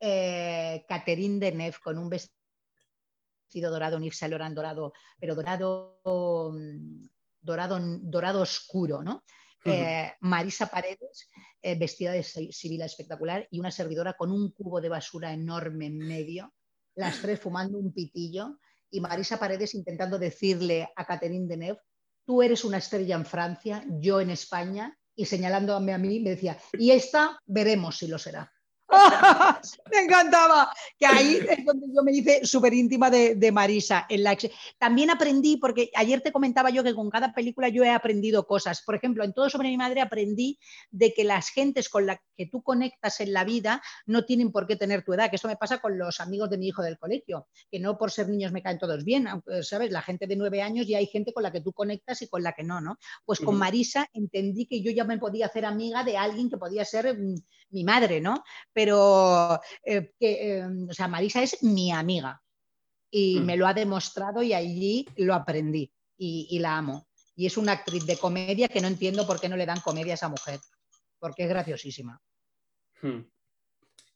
[0.04, 6.02] eh, Catherine Deneuve con un vestido dorado, un Yves Saint Laurent dorado, pero dorado,
[6.52, 7.06] mm,
[7.40, 9.24] dorado, dorado oscuro, ¿no?
[9.64, 11.30] Eh, Marisa Paredes,
[11.62, 16.00] eh, vestida de civil espectacular, y una servidora con un cubo de basura enorme en
[16.00, 16.52] medio,
[16.96, 18.58] las tres fumando un pitillo,
[18.90, 21.80] y Marisa Paredes intentando decirle a Catherine Deneuve,
[22.26, 26.58] tú eres una estrella en Francia, yo en España, y señalándome a mí me decía,
[26.74, 28.52] y esta veremos si lo será.
[29.92, 30.72] me encantaba.
[31.00, 34.06] Que ahí es donde yo me hice súper íntima de, Marisa.
[34.10, 34.38] En la...
[34.78, 38.82] También aprendí, porque ayer te comentaba yo que con cada película yo he aprendido cosas.
[38.82, 42.48] Por ejemplo, en Todo sobre mi madre aprendí de que las gentes con las que
[42.48, 45.30] tú conectas en la vida no tienen por qué tener tu edad.
[45.30, 47.48] Que eso me pasa con los amigos de mi hijo del colegio.
[47.72, 49.28] Que no por ser niños me caen todos bien.
[49.28, 49.92] Aunque, ¿sabes?
[49.92, 52.44] La gente de nueve años ya hay gente con la que tú conectas y con
[52.44, 52.98] la que no, ¿no?
[53.26, 56.86] Pues con Marisa entendí que yo ya me podía hacer amiga de alguien que podía
[56.86, 57.36] ser mm,
[57.72, 58.44] mi madre, ¿no?
[58.74, 62.42] pero eh, eh, o sea, Marisa es mi amiga
[63.10, 63.46] y mm.
[63.46, 67.08] me lo ha demostrado y allí lo aprendí y, la amo.
[67.36, 70.14] Y es una actriz de comedia que no entiendo por qué no le dan comedia
[70.14, 70.60] a esa mujer,
[71.18, 72.22] porque es graciosísima.
[73.02, 73.22] Hmm.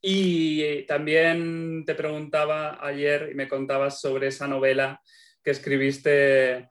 [0.00, 5.00] Y eh, también te preguntaba ayer y me contabas sobre esa novela
[5.42, 6.68] que escribiste,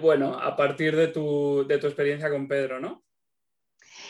[0.00, 3.05] bueno, a partir de tu, de tu experiencia con Pedro, ¿no?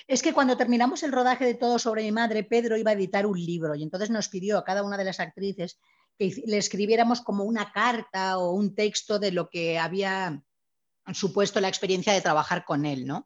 [0.08, 3.26] Es que cuando terminamos el rodaje de Todo sobre mi madre, Pedro iba a editar
[3.26, 5.80] un libro y entonces nos pidió a cada una de las actrices
[6.18, 10.42] que le escribiéramos como una carta o un texto de lo que había
[11.12, 13.24] supuesto la experiencia de trabajar con él, ¿no?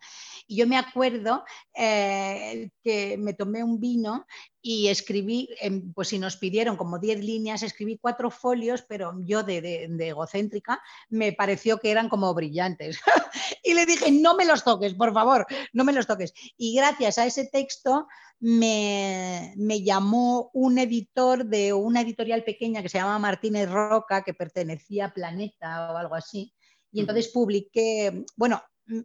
[0.50, 4.26] Y yo me acuerdo eh, que me tomé un vino
[4.60, 5.48] y escribí,
[5.94, 11.32] pues si nos pidieron como 10 líneas, escribí cuatro folios, pero yo de, egocéntrica me
[11.32, 12.98] pareció que eran como brillantes.
[13.62, 16.34] y le dije, no me los toques, por favor, no me los toques.
[16.56, 18.08] Y gracias a ese texto
[18.40, 24.34] me, me llamó un editor de una editorial pequeña que se llama Martínez Roca, que
[24.34, 26.52] pertenecía a Planeta o algo así.
[26.90, 28.60] Y entonces publiqué, bueno,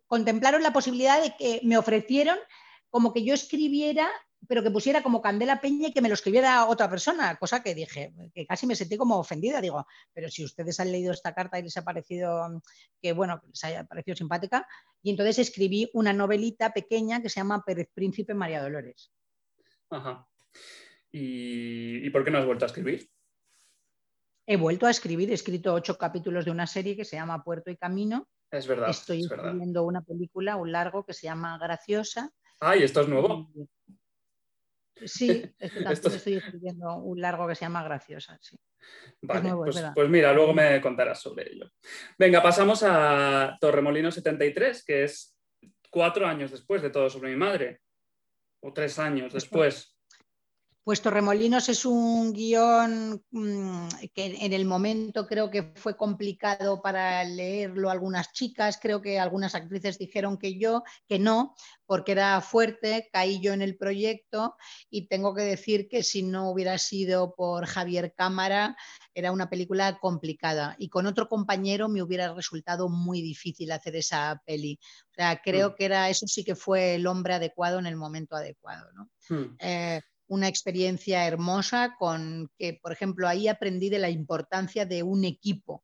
[0.08, 2.38] contemplaron la posibilidad de que me ofrecieron
[2.89, 4.10] como que yo escribiera,
[4.48, 7.76] pero que pusiera como Candela Peña y que me lo escribiera otra persona, cosa que
[7.76, 9.60] dije, que casi me sentí como ofendida.
[9.60, 12.62] Digo, pero si ustedes han leído esta carta y les ha parecido
[13.02, 14.67] que, bueno, les haya parecido simpática,
[15.02, 19.12] y entonces escribí una novelita pequeña que se llama Pérez Príncipe María Dolores.
[19.89, 20.28] Ajá.
[21.12, 23.10] ¿Y, ¿Y por qué no has vuelto a escribir?
[24.48, 27.71] He vuelto a escribir, he escrito ocho capítulos de una serie que se llama Puerto
[27.71, 28.28] y Camino.
[28.58, 28.89] Es verdad.
[28.89, 32.32] Estoy escribiendo una película, un largo que se llama Graciosa.
[32.60, 33.52] Ah, ¿y esto es nuevo?
[35.04, 38.38] Sí, estoy escribiendo un largo que se llama Graciosa.
[38.41, 38.58] Sí.
[39.22, 41.72] Vale, pues, pues, mira, luego me contarás sobre ello.
[42.18, 45.38] Venga, pasamos a Torremolino 73, que es
[45.89, 47.82] cuatro años después de Todo sobre mi madre,
[48.62, 49.94] o tres años después.
[50.86, 57.24] Pues Torremolinos es un guion mm, que en el momento creo que fue complicado para
[57.24, 61.56] leerlo algunas chicas, creo que algunas actrices dijeron que yo, que no,
[61.88, 66.52] porque era fuerte, caí yo en el proyecto y tengo que decir que si no
[66.52, 68.78] hubiera sido por Javier Cámara,
[69.15, 74.39] era una película complicada y con otro compañero me hubiera resultado muy difícil hacer esa
[74.45, 74.78] peli.
[75.10, 75.76] O sea, creo mm.
[75.80, 78.88] que era, eso sí que fue el hombre adecuado en el momento adecuado.
[78.93, 79.10] ¿no?
[79.30, 79.56] Mm.
[79.58, 85.26] Eh, una experiencia hermosa con que, por ejemplo, ahí aprendí de la importancia de un
[85.26, 85.84] equipo,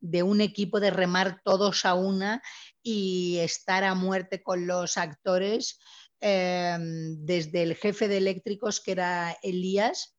[0.00, 2.42] de un equipo de remar todos a una
[2.82, 5.78] y estar a muerte con los actores,
[6.20, 10.16] em, desde el jefe de eléctricos que era Elías,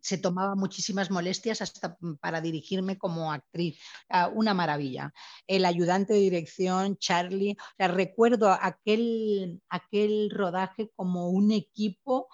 [0.00, 3.80] se tomaba muchísimas molestias hasta para dirigirme como actriz.
[4.08, 5.12] Ah, una maravilla.
[5.46, 12.28] El ayudante de dirección, Charlie, recuerdo aquel, aquel rodaje como un equipo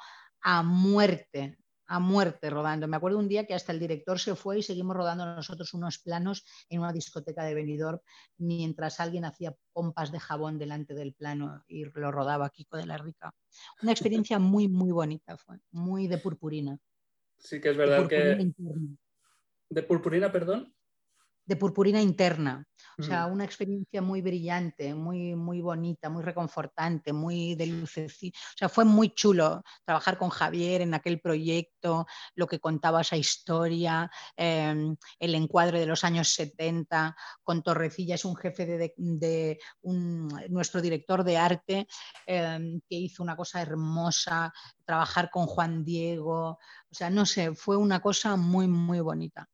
[0.45, 2.87] a muerte, a muerte rodando.
[2.87, 5.99] Me acuerdo un día que hasta el director se fue y seguimos rodando nosotros unos
[5.99, 7.99] planos en una discoteca de Benidorm
[8.37, 12.99] mientras alguien hacía pompas de jabón delante del plano y lo rodaba Kiko de la
[12.99, 13.35] Rica.
[13.83, 16.79] Una experiencia muy, muy bonita fue, muy de purpurina.
[17.39, 18.53] Sí que es verdad que...
[19.71, 20.75] ¿De purpurina, perdón?
[21.47, 22.67] de purpurina interna.
[22.99, 28.19] O sea, una experiencia muy brillante, muy, muy bonita, muy reconfortante, muy de luces.
[28.23, 33.17] O sea, fue muy chulo trabajar con Javier en aquel proyecto, lo que contaba esa
[33.17, 39.59] historia, em, el encuadre de los años 70, con Torrecilla, es un jefe de,
[40.49, 41.87] nuestro director de arte,
[42.27, 44.53] em, que hizo una cosa hermosa,
[44.85, 46.59] trabajar con Juan Diego.
[46.91, 49.49] O sea, no sé, fue una cosa muy, muy bonita.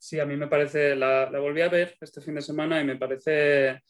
[0.00, 2.96] Sí, a mí me parece, la, volví a ver este fin de semana y me
[2.96, 3.82] parece,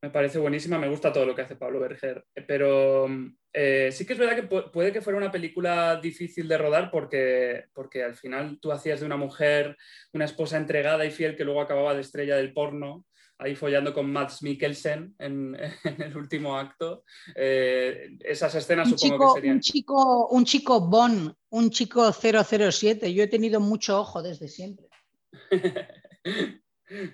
[0.00, 3.06] me parece buenísima, me gusta todo lo que hace Pablo Berger, pero
[3.52, 7.66] eh, sí que es verdad que puede que fuera una película difícil de rodar porque,
[7.74, 9.76] porque al final tú hacías de una mujer
[10.14, 13.04] una esposa entregada y fiel que luego acababa de estrella del porno,
[13.36, 15.58] ahí follando con Mads Mikkelsen en,
[15.98, 17.04] el último acto.
[17.34, 19.56] Eh, esas escenas supongo que serían...
[19.56, 24.89] Un chico, un chico Bon, un chico 007, yo he tenido mucho ojo desde siempre.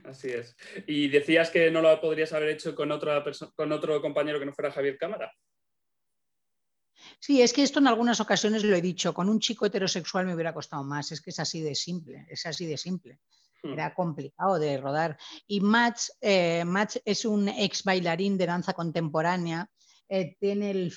[0.04, 0.56] Así es.
[0.86, 3.22] Y decías que no lo podrías haber hecho con, otra
[3.54, 5.32] con otro compañero que no fuera Javier Cámara.
[7.20, 10.34] Sí, es que esto en algunas ocasiones lo he dicho, con un chico heterosexual me
[10.34, 13.20] hubiera costado más, es que es así de simple, es así de simple.
[13.62, 13.72] Hmm.
[13.72, 15.18] Era complicado de rodar.
[15.46, 16.64] Y Max, eh,
[17.04, 19.70] es un ex bailarín de danza contemporánea
[20.08, 20.92] eh, tiene el,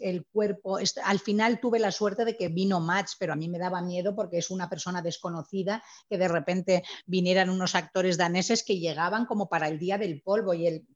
[0.00, 0.78] el cuerpo.
[1.04, 4.14] al final tuve la suerte de que vino Match, pero a mí me daba miedo
[4.14, 9.48] porque es una persona desconocida que de repente vinieran unos actores daneses que llegaban como
[9.48, 10.86] para el día del polvo y el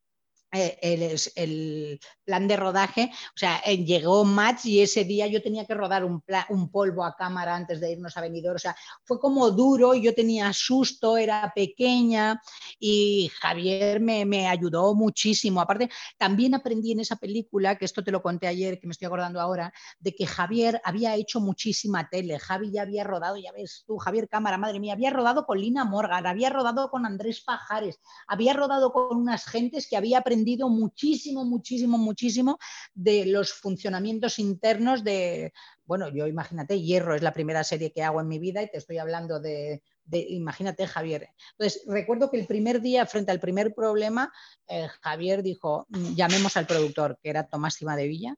[0.51, 5.67] eh, el, plan de rodaje, o sea, eh, llegó Match y ese día yo tenía
[5.67, 6.23] que rodar un,
[6.71, 10.53] polvo a cámara antes de irnos a Benidorm, o sea, fue como duro, yo tenía
[10.53, 12.41] susto, era pequeña
[12.79, 15.61] y Javier me, me, ayudó muchísimo.
[15.61, 19.07] Aparte, también aprendí en esa película, que esto te lo conté ayer, que me estoy
[19.07, 23.85] acordando ahora, de que Javier había hecho muchísima tele, Javi ya había rodado, ya ves
[23.87, 28.01] tú, Javier Cámara, madre mía, había rodado con Lina Morgan, había rodado con Andrés Pajares,
[28.27, 30.38] había rodado con unas gentes que había aprendido
[30.69, 32.59] muchísimo, muchísimo, muchísimo
[32.95, 35.53] de los funcionamientos internos de,
[35.85, 38.79] bueno, yo imagínate, Hierro es la primera serie que hago en mi vida y te
[38.79, 41.29] estoy hablando de, imagínate Javier.
[41.53, 44.33] Entonces, recuerdo que el primer día, frente al primer problema,
[44.67, 48.35] eh, Javier dijo, mm, llamemos al productor, que era Tomás Cima de Villa,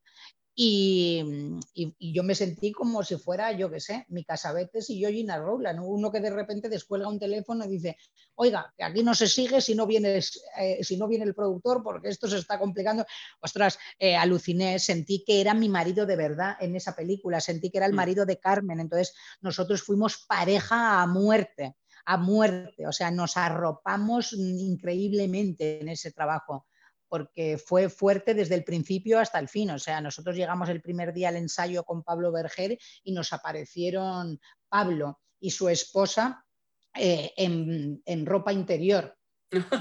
[0.63, 5.39] y, yo me sentí como si fuera, yo qué sé, mi casabetes y yo Gina
[5.39, 7.97] Rowland, uno que de repente descuelga un teléfono y dice,
[8.35, 10.21] oiga, aquí no se sigue si no viene,
[10.59, 13.07] eh, si no viene el productor porque esto se está complicando.
[13.41, 17.79] Ostras, eh, aluciné, sentí que era mi marido de verdad en esa película, sentí que
[17.79, 17.97] era el mm.
[17.97, 21.75] marido de Carmen, entonces nosotros fuimos pareja a muerte
[22.07, 26.67] a muerte, o sea, nos arropamos increíblemente en ese trabajo
[27.11, 29.71] porque fue fuerte desde el principio hasta el fin.
[29.73, 34.41] O sea, nosotros llegamos el primer día al ensayo con Pablo Berger y nos aparecieron
[34.69, 36.47] Pablo y su esposa
[36.95, 39.17] eh, en, ropa interior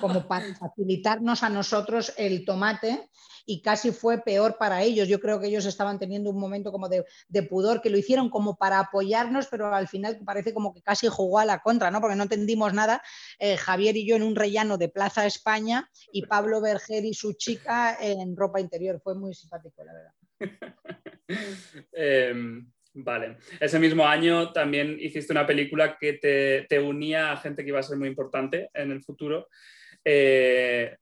[0.02, 3.10] como para facilitarnos a nosotros el tomate
[3.46, 5.08] y casi fue peor para ellos.
[5.08, 7.04] Yo creo que ellos estaban teniendo un momento como de,
[7.44, 11.40] pudor, que lo hicieron como para apoyarnos, pero al final parece como que casi jugó
[11.40, 12.02] a la contra, ¿no?
[12.02, 13.02] porque no entendimos nada.
[13.40, 17.34] Eh, Javier y yo en un rellano de Plaza España y Pablo Berger y su
[17.34, 19.02] chica en ropa interior.
[19.04, 20.14] Fue muy simpático, la verdad.
[21.94, 23.38] Em, vale.
[23.60, 27.84] Ese mismo año también hiciste una película que te, unía a gente que iba a
[27.84, 29.48] ser muy importante en el futuro.
[30.04, 30.96] Eh,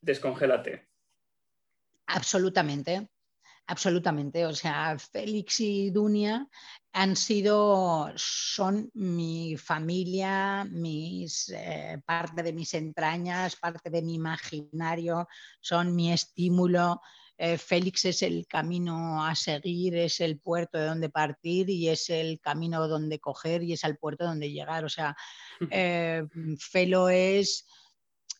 [0.00, 0.88] descongélate.
[2.06, 3.08] Absolutamente,
[3.66, 4.46] absolutamente.
[4.46, 6.48] O sea, Félix y Dunia
[6.92, 15.26] han sido, son mi familia, mis, eh, parte de mis entrañas, parte de mi imaginario,
[15.60, 17.00] son mi estímulo.
[17.36, 22.08] Eh, Félix es el camino a seguir, es el puerto de donde partir y es
[22.10, 24.84] el camino donde coger y es el puerto donde llegar.
[24.84, 25.16] O sea,
[25.70, 26.22] eh,
[26.58, 27.66] Felo es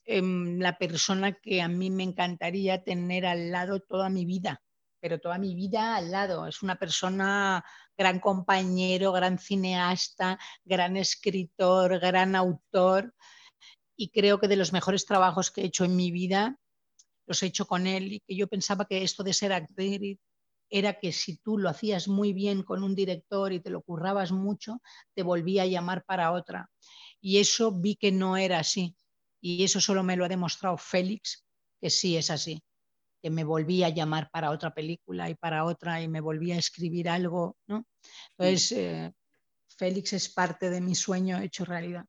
[0.07, 4.63] Em, la persona que a mí me encantaría tener al lado toda mi vida,
[5.01, 6.47] pero toda mi vida al lado.
[6.47, 7.65] Es una persona
[7.97, 13.15] gran compañero, gran cineasta, gran escritor, gran autor
[13.97, 16.59] y creo que de los mejores trabajos que he hecho en mi vida
[17.27, 20.19] los he hecho con él y que yo pensaba que esto de ser actriz
[20.71, 24.33] era que si tú lo hacías muy bien con un director y te lo currabas
[24.33, 24.81] mucho,
[25.15, 26.71] te volvía a llamar para otra.
[27.21, 28.97] Y eso vi que no era así
[29.45, 31.45] y eso solo me lo ha demostrado Félix,
[31.79, 32.63] que sí es así,
[33.23, 36.59] que me volvía a llamar para otra película y para otra y me volvía a
[36.59, 37.87] escribir algo, ¿no?
[38.39, 39.13] Entonces, eh,
[39.77, 42.07] Félix es parte de mi sueño hecho realidad.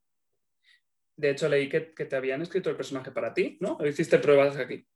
[1.14, 3.76] De hecho, leí que, te habían escrito el personaje para ti, ¿no?
[3.76, 4.86] ¿O hiciste pruebas aquí?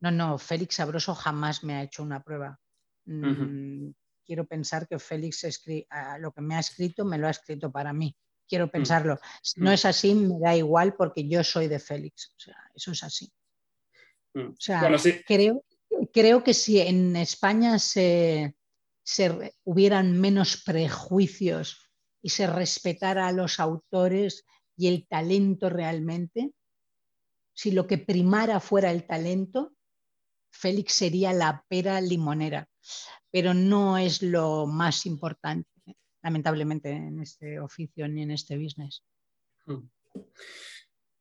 [0.00, 2.58] No, no, Félix Sabroso jamás me ha hecho una prueba.
[3.04, 3.90] Mm,
[4.24, 5.46] quiero pensar que Félix
[6.18, 8.16] lo que me ha escrito me lo ha escrito para mí.
[8.48, 8.70] Quiero mm.
[8.70, 9.18] pensarlo.
[9.42, 12.34] Si no es así, me da igual porque yo soy de Félix.
[12.36, 13.30] O sea, eso es así.
[14.34, 14.88] O sea,
[15.26, 15.64] creo,
[16.12, 18.54] creo que si en España se,
[19.02, 21.90] se hubieran menos prejuicios
[22.22, 24.44] y se respetara a los autores
[24.76, 26.52] y el talento realmente,
[27.52, 29.72] si lo que primara fuera el talento,
[30.50, 32.68] Félix sería la pera limonera,
[33.30, 35.68] pero no es lo más importante,
[36.22, 39.04] lamentablemente, en este oficio ni en este business.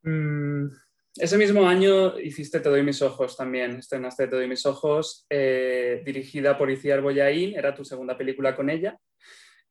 [0.04, 0.68] Mm,
[1.16, 6.02] ese mismo año hiciste Te doy mis ojos también, estrenaste Te doy mis ojos, eh,
[6.06, 8.98] dirigida por Iciar Boyaín, era tu segunda película con ella,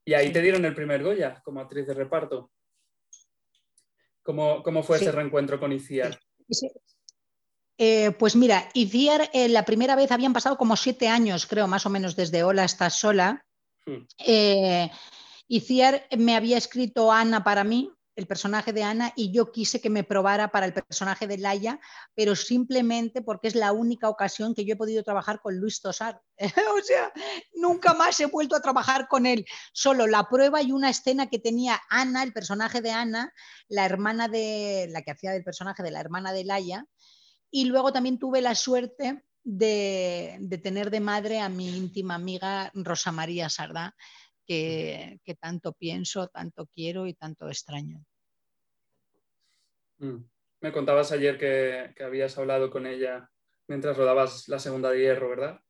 [0.05, 2.51] y ahí te dieron el primer Goya como actriz de reparto.
[4.23, 6.19] ¿Cómo, fue ese reencuentro con Iciar?
[7.79, 11.87] Eh, pues mira, Iciar eh, la primera vez habían pasado como siete años, creo, más
[11.87, 13.47] o menos desde Hola, estás sola.
[13.87, 14.05] Hmm.
[15.47, 19.91] Iciar me había escrito Ana para mí, el personaje de Ana y yo quise que
[19.91, 21.79] me probara para el personaje de Laia,
[22.17, 26.21] pero simplemente porque es la única ocasión que yo he podido trabajar con Luis Tosar.
[26.77, 27.13] o sea,
[27.55, 29.47] nunca más he vuelto a trabajar con él.
[29.73, 33.33] Solo la prueba y una escena que tenía Ana, el personaje de Ana,
[33.69, 36.87] la hermana de la que hacía del personaje de la hermana de Laia.
[37.51, 43.13] Y luego también tuve la suerte de, tener de madre a mi íntima amiga Rosa
[43.13, 43.95] María Sardá,
[44.47, 48.05] que, tanto pienso, tanto quiero y tanto extraño.
[49.99, 50.25] Mm.
[50.61, 53.31] Me contabas ayer que, habías hablado con ella
[53.69, 55.61] mientras rodabas la segunda de hierro, ¿verdad?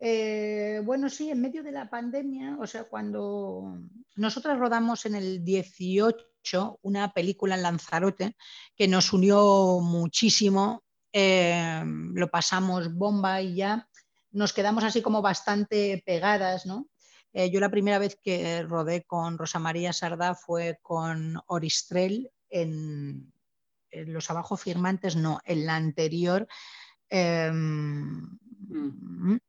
[0.00, 3.80] Eh, bueno, sí, en medio de la pandemia, o sea, cuando
[4.16, 8.36] nosotras rodamos en el 18 una película en Lanzarote
[8.76, 13.88] que nos unió muchísimo, eh, lo pasamos bomba y ya
[14.30, 16.88] nos quedamos así como bastante pegadas, ¿no?
[17.32, 23.32] Eh, yo la primera vez que rodé con Rosa María Sardá fue con Oristrel en,
[23.90, 26.46] Los Abajo Firmantes, no, en la anterior.
[27.10, 28.38] Mm.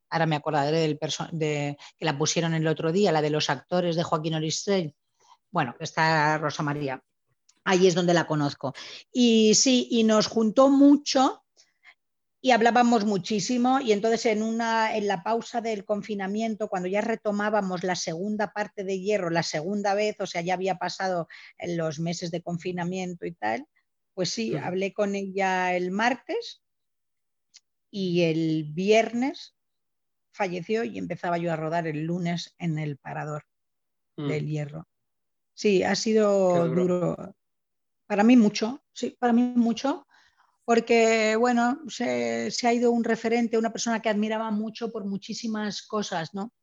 [0.10, 1.00] ahora me acordaré del
[1.32, 4.96] de, que la pusieron el otro día, la de los actores de Joaquín Oristrel.
[5.52, 7.04] Bueno, está Rosa María.
[7.66, 8.74] Ahí es donde la conozco.
[9.12, 11.44] Y sí, y nos juntó mucho
[12.42, 17.84] y hablábamos muchísimo y entonces en, una, en la pausa del confinamiento, cuando ya retomábamos
[17.84, 21.28] la segunda parte de hierro, la segunda vez, o sea, ya había pasado
[21.60, 23.68] los meses de confinamiento y tal,
[24.14, 26.62] pues sí, hablé con ella el martes
[27.92, 29.56] y el viernes
[30.32, 33.46] falleció y empezaba yo a rodar el lunes en el parador
[34.16, 34.48] del mm.
[34.48, 34.88] hierro.
[35.54, 37.36] Sí, ha sido duro.
[38.06, 40.08] Para mí mucho, sí, para mí mucho,
[40.70, 46.34] porque, bueno, se, ha ido un referente, una persona que admiraba mucho por muchísimas cosas,
[46.34, 46.54] ¿no?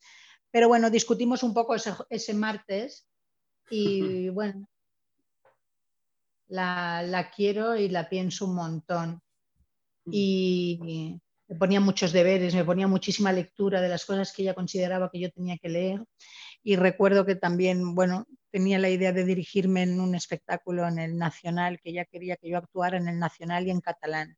[0.51, 3.09] Pero bueno, discutimos un poco ese, martes
[3.71, 4.69] y bueno,
[6.47, 9.21] la, quiero y la pienso un montón.
[10.11, 15.11] Y me ponía muchos deberes, me ponía muchísima lectura de las cosas que ella consideraba
[15.11, 16.05] que yo tenía que leer.
[16.63, 21.17] Y recuerdo que también, bueno, tenía la idea de dirigirme en un espectáculo en el
[21.17, 24.37] Nacional, que ella quería que yo actuara en el Nacional y en catalán.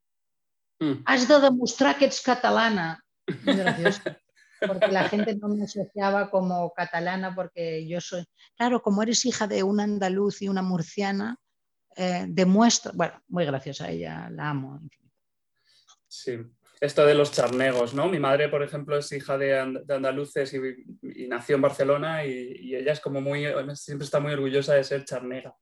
[0.80, 1.02] Mm.
[1.06, 3.02] Has de demostrar que eres catalana.
[3.44, 4.02] Muy gracioso.
[4.66, 8.24] Porque la gente no me asociaba como catalana porque yo soy...
[8.56, 11.36] Claro, como eres hija de un andaluz y una murciana,
[11.96, 12.92] eh, demuestro...
[12.94, 14.80] Bueno, muy graciosa ella, la amo.
[16.08, 16.38] Sí,
[16.80, 18.08] esto de los charnegos, ¿no?
[18.08, 23.00] Mi madre, por ejemplo, es hija de, andaluces y, nació en Barcelona y, ella es
[23.00, 25.54] como muy, siempre está muy orgullosa de ser charnega.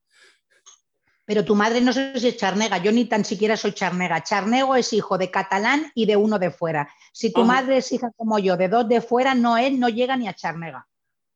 [1.24, 4.22] Pero tu madre no sé si es charnega, yo ni tan siquiera soy charnega.
[4.22, 6.88] Charnego es hijo de catalán y de uno de fuera.
[7.12, 10.16] Si tu madre es hija como yo, de dos de fuera, no es, no llega
[10.16, 10.86] ni a charnega.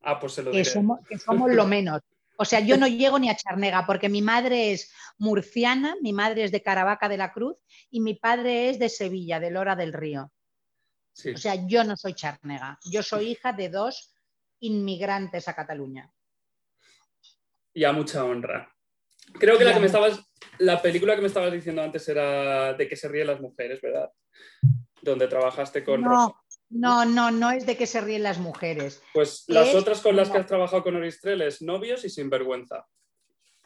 [0.03, 0.63] Ah, pues se lo diré.
[1.09, 2.03] que somos lo menos.
[2.41, 6.45] O sea, yo no llego ni a Charnega porque mi madre es murciana, mi madre
[6.45, 7.59] es de Caravaca de la Cruz
[7.91, 10.33] y mi padre es de Sevilla, de Lora del Río.
[11.35, 14.15] O sea, yo no soy Charnega, yo soy hija de dos
[14.61, 16.11] inmigrantes a Cataluña.
[17.75, 18.75] Y a mucha honra.
[19.35, 20.19] Creo que la, que me estabas,
[20.59, 24.11] la película que me estabas diciendo antes era de que se ríen las mujeres, ¿verdad?
[25.03, 26.35] Donde trabajaste con no,
[26.71, 29.03] no, no, no es de que se ríen las mujeres.
[29.13, 32.87] Pues las otras con las que has trabajado con Oristreles, novios y sinvergüenza.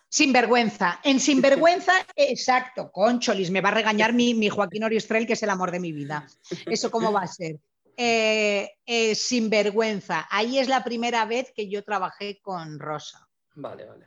[0.08, 1.00] Sinvergüenza.
[1.02, 5.50] En Sinvergüenza, exacto, Concholis, me va a regañar mi, mi Joaquín Oristrel, que es el
[5.50, 6.26] amor de mi vida.
[6.66, 7.56] ¿Eso cómo va a ser?
[7.96, 10.26] Eh, eh, Sinvergüenza.
[10.30, 13.28] Ahí es la primera vez que yo trabajé con Rosa.
[13.56, 14.06] Vale, vale.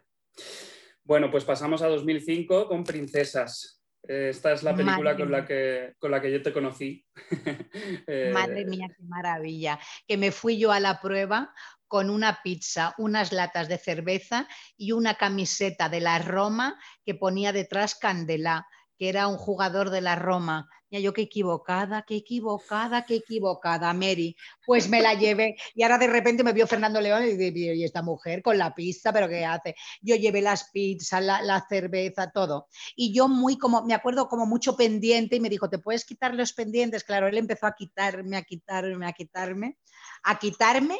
[1.04, 3.77] Bueno, pues pasamos a 2005 con Princesas.
[4.08, 7.06] Esta es la película con la, que, con la que yo te conocí.
[8.34, 9.80] Madre mía, qué maravilla.
[10.08, 11.54] Que me fui yo a la prueba
[11.88, 14.48] con una pizza, unas latas de cerveza
[14.78, 20.02] y una camiseta de la Roma que ponía detrás Candela, que era un jugador de
[20.02, 20.70] la Roma.
[20.90, 24.36] Ya yo qué equivocada, qué equivocada, qué equivocada, Mary.
[24.66, 27.84] Pues me la llevé y ahora de repente me vio Fernando León y dije, y
[27.84, 29.76] esta mujer con la pizza, pero ¿qué hace?
[30.02, 32.68] Yo llevé las pizzas, la, la, cerveza, todo.
[32.96, 36.34] Y yo muy como, me acuerdo como mucho pendiente y me dijo, ¿te puedes quitar
[36.34, 37.04] los pendientes?
[37.04, 39.78] Claro, él empezó a quitarme, a quitarme, a quitarme,
[40.24, 41.00] a quitarme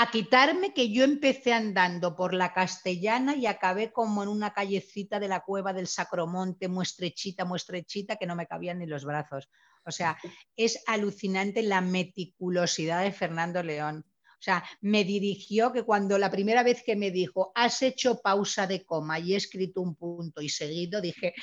[0.00, 5.20] a quitarme que yo empecé andando por la castellana y acabé como en una callecita
[5.20, 9.50] de la cueva del Sacromonte, muestrechita, muestrechita, que no me cabían ni los brazos.
[9.84, 10.16] O sea,
[10.56, 14.06] es alucinante la meticulosidad de Fernando León.
[14.08, 18.66] O sea, me dirigió que cuando la primera vez que me dijo, has hecho pausa
[18.66, 21.34] de coma y he escrito un punto y seguido, dije,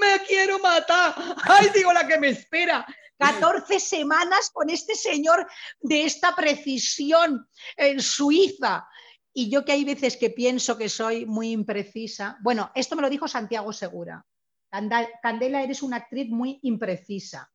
[0.00, 1.14] me quiero matar.
[1.44, 2.86] Ay, digo la que me espera.
[3.18, 5.46] 14 semanas con este señor
[5.80, 7.46] de esta precisión
[7.76, 8.88] en Suiza.
[9.32, 12.38] Y yo que hay veces que pienso que soy muy imprecisa.
[12.40, 14.24] Bueno, esto me lo dijo Santiago Segura.
[15.22, 17.50] Candela, eres una actriz muy imprecisa.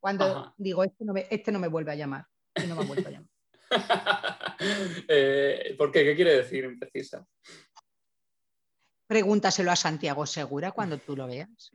[0.00, 2.26] Cuando digo, este no, me, este no, me, vuelve a llamar.
[2.66, 3.28] no me vuelve a llamar.
[5.08, 6.04] eh, ¿Por qué?
[6.04, 7.24] ¿Qué quiere decir imprecisa?
[9.06, 11.70] Pregúntaselo a Santiago Segura cuando tú lo veas.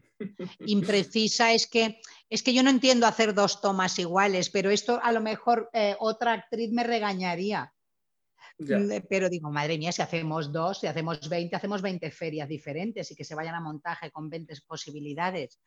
[0.60, 5.12] Imprecisa es que es que yo no entiendo hacer dos tomas iguales, pero esto a
[5.12, 7.74] lo mejor eh, otra actriz me regañaría.
[8.60, 12.50] Mm, eh, pero digo, madre mía, si hacemos dos, si hacemos 20, hacemos 20 ferias
[12.50, 15.60] diferentes y que se vayan a montaje con 20 posibilidades.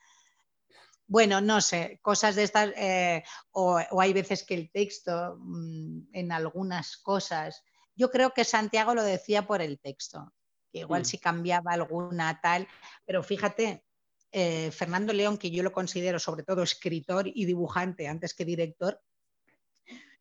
[1.06, 3.22] Bueno, no sé, cosas de estas, eh,
[3.52, 7.62] o, o, hay veces que el texto mm, en algunas cosas,
[7.94, 10.32] yo creo que Santiago lo decía por el texto
[10.70, 11.04] que igual mm.
[11.04, 12.66] si cambiaba alguna tal,
[13.04, 13.84] pero fíjate,
[14.32, 19.00] eh, Fernando León, que yo lo considero sobre todo escritor y dibujante antes que director,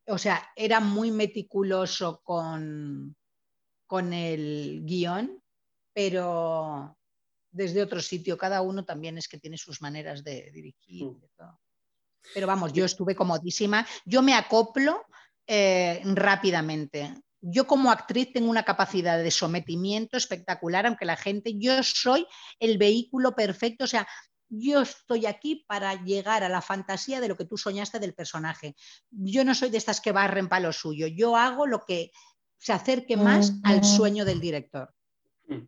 [0.07, 3.15] o sea, era muy meticuloso con,
[3.85, 5.41] con el guion,
[5.93, 6.97] pero
[7.51, 11.05] desde otro sitio, cada uno también es que tiene sus maneras de dirigir.
[11.05, 11.21] Mm.
[12.33, 15.05] Pero vamos, yo estuve comodísima, yo me acoplo
[15.47, 21.81] eh, rápidamente yo como actriz tengo una capacidad de sometimiento espectacular, aunque la gente, yo
[21.83, 22.25] soy
[22.59, 24.07] el vehículo perfecto, o sea,
[24.49, 28.75] yo estoy aquí para llegar a la fantasía de lo que tú soñaste del personaje.
[29.11, 32.11] Yo no soy de estas que barren para lo suyo, yo hago lo que
[32.57, 34.89] se acerque más al sueño del director.
[35.47, 35.65] Hmm.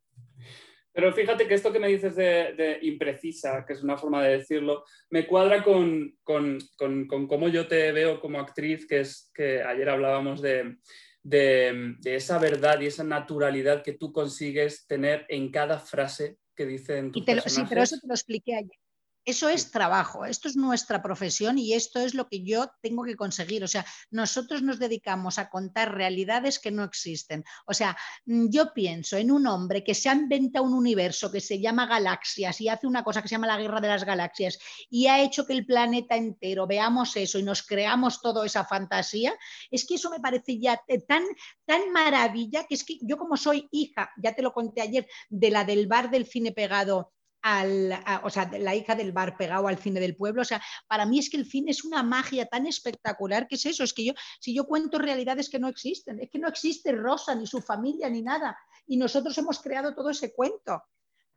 [0.94, 4.84] Pero fíjate que esto que me dices de, imprecisa, que es una forma de decirlo,
[5.10, 9.64] me cuadra con, con, con, con cómo yo te veo como actriz, que es que
[9.64, 10.80] ayer hablábamos de,
[11.24, 17.12] de, esa verdad y esa naturalidad que tú consigues tener en cada frase que dicen
[17.12, 18.81] tus Sí, pero eso te lo expliqué ayer.
[19.24, 23.16] Eso es trabajo, esto es nuestra profesión y esto es lo que yo tengo que
[23.16, 23.64] conseguir.
[23.64, 27.44] O sea, nosotros nos dedicamos a contar realidades que no existen.
[27.68, 27.96] O sea,
[28.26, 31.86] mm, yo pienso en un hombre que se ha inventado un universo que se llama
[31.86, 34.58] galaxias y hace una cosa que se llama la guerra de las galaxias
[34.90, 39.36] y ha hecho que el planeta entero veamos eso y nos creamos toda esa fantasía.
[39.70, 41.24] Es que eso me parece ya tan,
[41.66, 45.52] tan maravilla que es que yo como soy hija, ya te lo conté ayer, de
[45.52, 47.12] la del bar del cine pegado
[47.42, 50.42] al, o sea, la hija del bar pegado al cine del pueblo.
[50.42, 53.66] O sea, para mí es que el cine es una magia tan espectacular que es
[53.66, 53.84] eso.
[53.84, 57.36] Es que yo, si yo cuento realidades que no existen, es que no existe Rosa,
[57.36, 58.58] ni su familia, ni nada.
[58.88, 60.84] Y nosotros hemos creado todo ese cuento.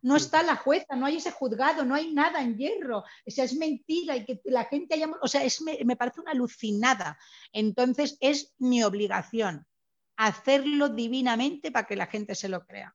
[0.03, 2.99] No está la jueza, no hay ese juzgado, no hay nada en hierro.
[2.99, 5.09] O sea, es mentira y que la gente haya.
[5.23, 7.19] O sea, es, me, me parece una alucinada.
[7.53, 9.67] Entonces, es mi obligación
[10.17, 12.95] hacerlo divinamente para que la gente se lo crea.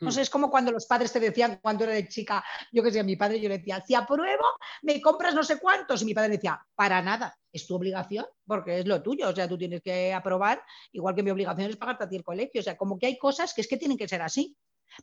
[0.00, 2.42] No sé, es como cuando los padres te decían cuando era de chica,
[2.72, 4.44] yo que sé, a mi padre yo le decía, si apruebo,
[4.82, 6.00] me compras no sé cuántos.
[6.00, 9.28] Y mi padre decía, para nada, es tu obligación, porque es lo tuyo.
[9.28, 12.24] O sea, tú tienes que aprobar, igual que mi obligación es pagarte a ti el
[12.24, 12.60] colegio.
[12.60, 14.56] O sea, como que hay cosas que es que tienen que ser así.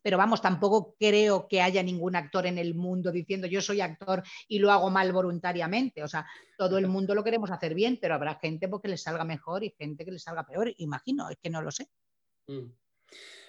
[0.03, 4.21] Pero vamos, tampoco creo que haya ningún actor en el mundo diciendo yo soy actor
[4.47, 6.03] y lo hago mal voluntariamente.
[6.03, 6.25] O sea,
[6.57, 9.73] todo el mundo lo queremos hacer bien, pero habrá gente porque les salga mejor y
[9.77, 10.73] gente que les salga peor.
[10.77, 11.89] Imagino, es que no lo sé.
[12.47, 12.71] Mm.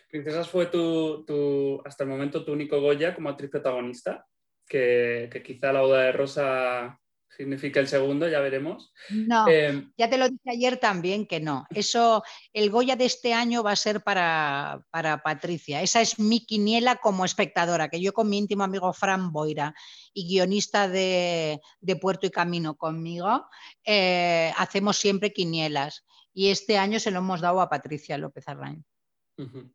[0.08, 4.26] Princesas fue tu, hasta el momento tu único Goya como actriz protagonista,
[4.66, 6.98] que, quizá la boda de Rosa
[7.28, 8.92] significa el segundo, ya veremos.
[9.10, 11.66] No, em, ya te lo dije ayer también que no.
[11.70, 12.22] Eso,
[12.54, 15.82] el Goya de este año va a ser para, para, Patricia.
[15.82, 19.74] Esa es mi quiniela como espectadora, que yo con mi íntimo amigo Fran Boira
[20.14, 21.60] y guionista de,
[22.00, 23.46] Puerto y Camino conmigo,
[23.84, 26.06] eh, hacemos siempre quinielas.
[26.32, 28.84] Y este año se lo hemos dado a Patricia López Arrain.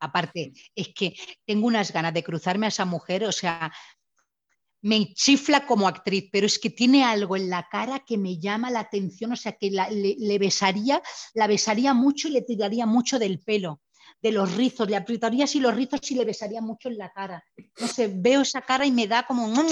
[0.00, 1.14] Aparte, es que
[1.46, 3.72] tengo unas ganas de cruzarme a esa mujer, o sea,
[4.82, 8.70] me chifla como actriz, pero es que tiene algo en la cara que me llama
[8.70, 11.00] la atención, o sea, que le, besaría,
[11.32, 13.80] la besaría mucho y le tiraría mucho del pelo,
[14.20, 17.42] de los rizos, le apretaría así los rizos y le besaría mucho en la cara.
[17.80, 19.48] No sé, veo esa cara y me da como...
[19.48, 19.64] No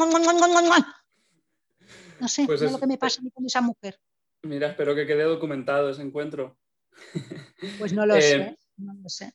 [2.28, 4.01] sé, pues es lo que me pasa con esa mujer.
[4.45, 6.57] Mira, espero que quede documentado ese encuentro.
[7.78, 9.34] Pues no lo eh, sé, no lo sé.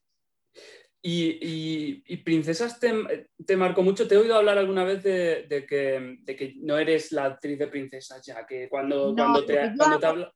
[1.01, 4.07] Y, Princesas te, marcó mucho.
[4.07, 8.45] Te he oído hablar alguna vez de, que, no eres la actriz de Princesas ya,
[8.45, 10.33] que cuando, cuando te, cuando te habla...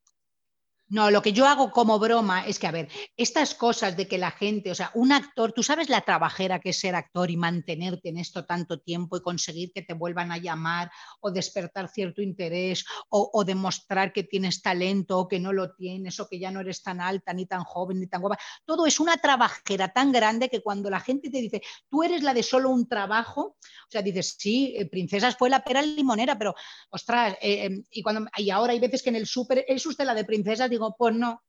[0.91, 4.17] No, lo que yo hago como broma es que, a ver, estas cosas de que
[4.17, 7.37] la gente, o sea, un actor, tú sabes la trabajera que es ser actor y
[7.37, 12.21] mantenerte en esto tanto tiempo y conseguir que te vuelvan a llamar o despertar cierto
[12.21, 16.59] interés o, demostrar que tienes talento o que no lo tienes o que ya no
[16.59, 18.37] eres tan alta, ni tan joven, ni tan guapa.
[18.65, 22.33] Todo es una trabajera tan grande que cuando la gente te dice, tú eres la
[22.33, 26.53] de solo un trabajo, o sea, dices, sí, eh, Princesas fue la pera limonera, pero,
[26.89, 30.03] ostras, eh, em, y, cuando, y ahora hay veces que en el súper, ¿es usted
[30.03, 30.69] la de Princesas?
[30.69, 31.41] Digo, pues no,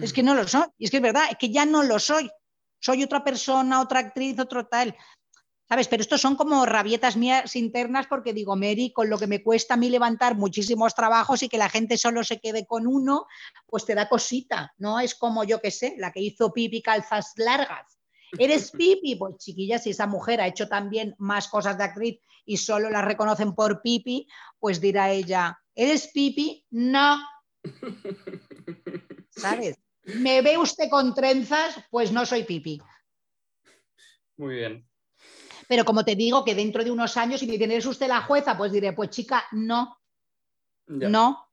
[0.00, 0.66] es que no lo soy.
[0.78, 2.30] Y es que es verdad, es que ya no lo soy.
[2.80, 4.96] Soy otra persona, otra actriz, otro tal.
[5.68, 5.88] ¿Sabes?
[5.88, 9.74] Pero estos son como rabietas mías internas porque digo, Mary, con lo que me cuesta
[9.74, 13.26] a mí levantar muchísimos trabajos y que la gente solo se quede con uno,
[13.66, 15.00] pues te da cosita, ¿no?
[15.00, 17.98] Es como yo que sé, la que hizo Pipi calzas largas.
[18.38, 19.16] ¿Eres Pipi?
[19.16, 23.02] Pues chiquilla, si esa mujer ha hecho también más cosas de actriz y solo la
[23.02, 24.28] reconocen por Pipi,
[24.60, 26.64] pues dirá ella, ¿eres Pipi?
[26.70, 27.18] No.
[29.36, 29.78] ¿Sabes?
[30.02, 31.76] ¿Me ve usted con trenzas?
[31.90, 32.80] Pues no soy pipi.
[34.36, 34.88] Muy bien.
[35.68, 38.22] Pero como te digo que dentro de unos años, si me dice, ¿es usted la
[38.22, 38.56] jueza?
[38.56, 39.98] Pues diré, pues chica, no.
[40.86, 41.46] No.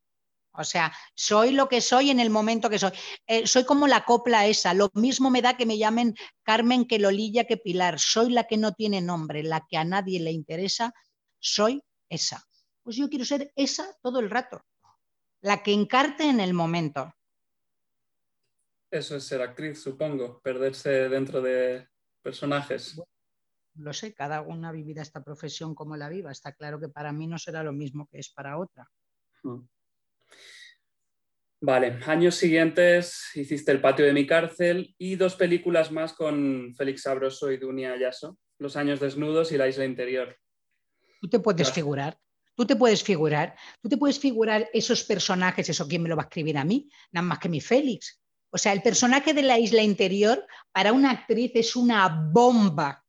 [0.56, 2.92] O sea, soy lo que soy en el momento que soy.
[3.26, 4.76] Eh, soy como la copla esa.
[4.76, 6.14] Lo mismo me da que me llamen
[6.44, 8.00] Carmen que Lolilla que Pilar.
[8.00, 10.94] Soy la que no tiene nombre, la que a nadie le interesa.
[11.40, 12.46] Soy esa.
[12.84, 14.62] Pues yo quiero ser esa todo el rato.
[15.42, 17.12] La que encarte en el momento.
[18.94, 21.88] Eso es ser actriz, supongo, perderse dentro de
[22.22, 23.02] personajes.
[23.74, 26.32] lo sé, cada una vivirá esta profesión como la viva.
[26.32, 28.88] Está claro que para mí no será lo mismo que es para otra.
[29.41, 29.62] Hmm.
[31.62, 37.02] Vale, años siguientes hiciste El patio de mi cárcel y dos películas más con Félix
[37.02, 40.38] Sabroso y Dunia Ayaso, Los años desnudos y La isla interior.
[41.20, 42.20] Tú te puedes figurar,
[42.54, 46.22] tú te puedes figurar, tú te puedes figurar esos personajes, eso quién me lo va
[46.22, 48.22] a escribir a mí, nada más que mi Félix.
[48.54, 53.04] O sea, el personaje de la isla interior para una actriz es una bomba,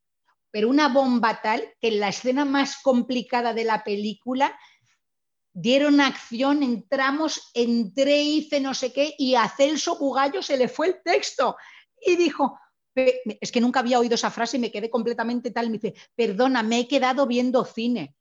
[0.50, 4.58] pero una bomba tal que en la escena más complicada de la película
[5.52, 10.86] dieron acción, entramos, entré, hice no sé qué, y a Celso Bugallo se le fue
[10.86, 11.56] el texto
[12.00, 12.58] y dijo,
[12.94, 16.62] es que nunca había oído esa frase y me quedé completamente tal, me dice, perdona,
[16.62, 18.16] me he quedado viendo cine.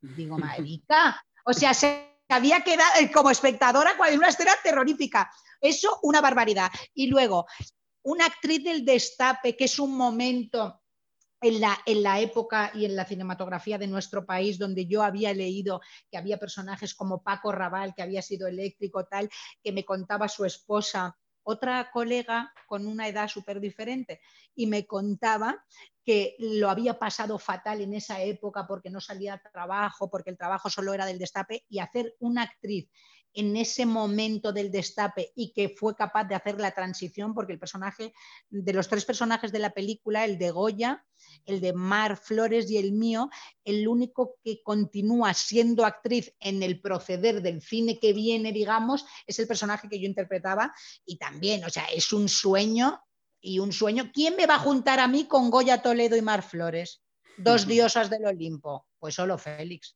[0.00, 5.30] Digo, marica, o sea, se había quedado como espectadora en una escena terrorífica.
[5.68, 6.70] Eso, una barbaridad.
[6.94, 7.46] Y luego,
[8.02, 10.80] una actriz del destape, que es un momento
[11.40, 15.34] en la, en la, época y en la cinematografía de nuestro país, donde yo había
[15.34, 19.28] leído que había personajes como Paco Raval, que había sido eléctrico, tal,
[19.62, 24.20] que me contaba su esposa, otra colega con una edad súper diferente,
[24.54, 25.64] y me contaba
[26.04, 30.38] que lo había pasado fatal en esa época porque no salía a trabajo, porque el
[30.38, 32.88] trabajo solo era del destape, y hacer una actriz
[33.36, 37.58] en ese momento del destape y que fue capaz de hacer la transición, porque el
[37.58, 38.14] personaje,
[38.48, 41.04] de los tres personajes de la película, el de Goya,
[41.44, 43.28] el de Mar Flores y el mío,
[43.62, 49.38] el único que continúa siendo actriz en el proceder del cine que viene, digamos, es
[49.38, 50.74] el personaje que yo interpretaba
[51.04, 53.02] y también, o sea, es un sueño
[53.38, 54.10] y un sueño.
[54.14, 57.02] ¿Quién me va a juntar a mí con Goya Toledo y Mar Flores?
[57.36, 58.86] Dos diosas del Olimpo.
[58.98, 59.94] Pues solo Félix.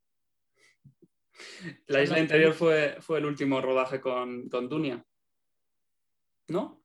[1.86, 5.04] La isla interior fue, fue el último rodaje con, con Dunia.
[6.48, 6.82] ¿No?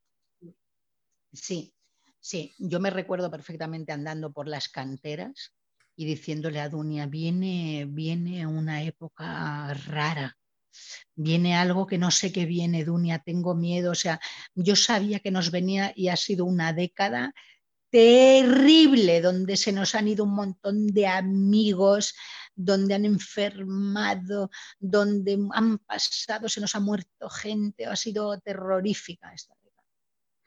[1.33, 1.73] Sí,
[2.19, 2.53] sí.
[2.57, 5.55] Yo me recuerdo perfectamente andando por las canteras
[5.95, 10.37] y diciéndole a Dunia, viene, viene una época rara,
[11.15, 13.91] viene algo que no sé qué viene, Dunia, tengo miedo.
[13.91, 14.19] O sea,
[14.53, 17.33] yo sabía que nos venía y ha sido una década
[17.95, 22.13] terrible, donde se nos han ido un montón de amigos,
[22.53, 29.55] donde han enfermado, donde han pasado, se nos ha muerto gente, ha sido terrorífica esta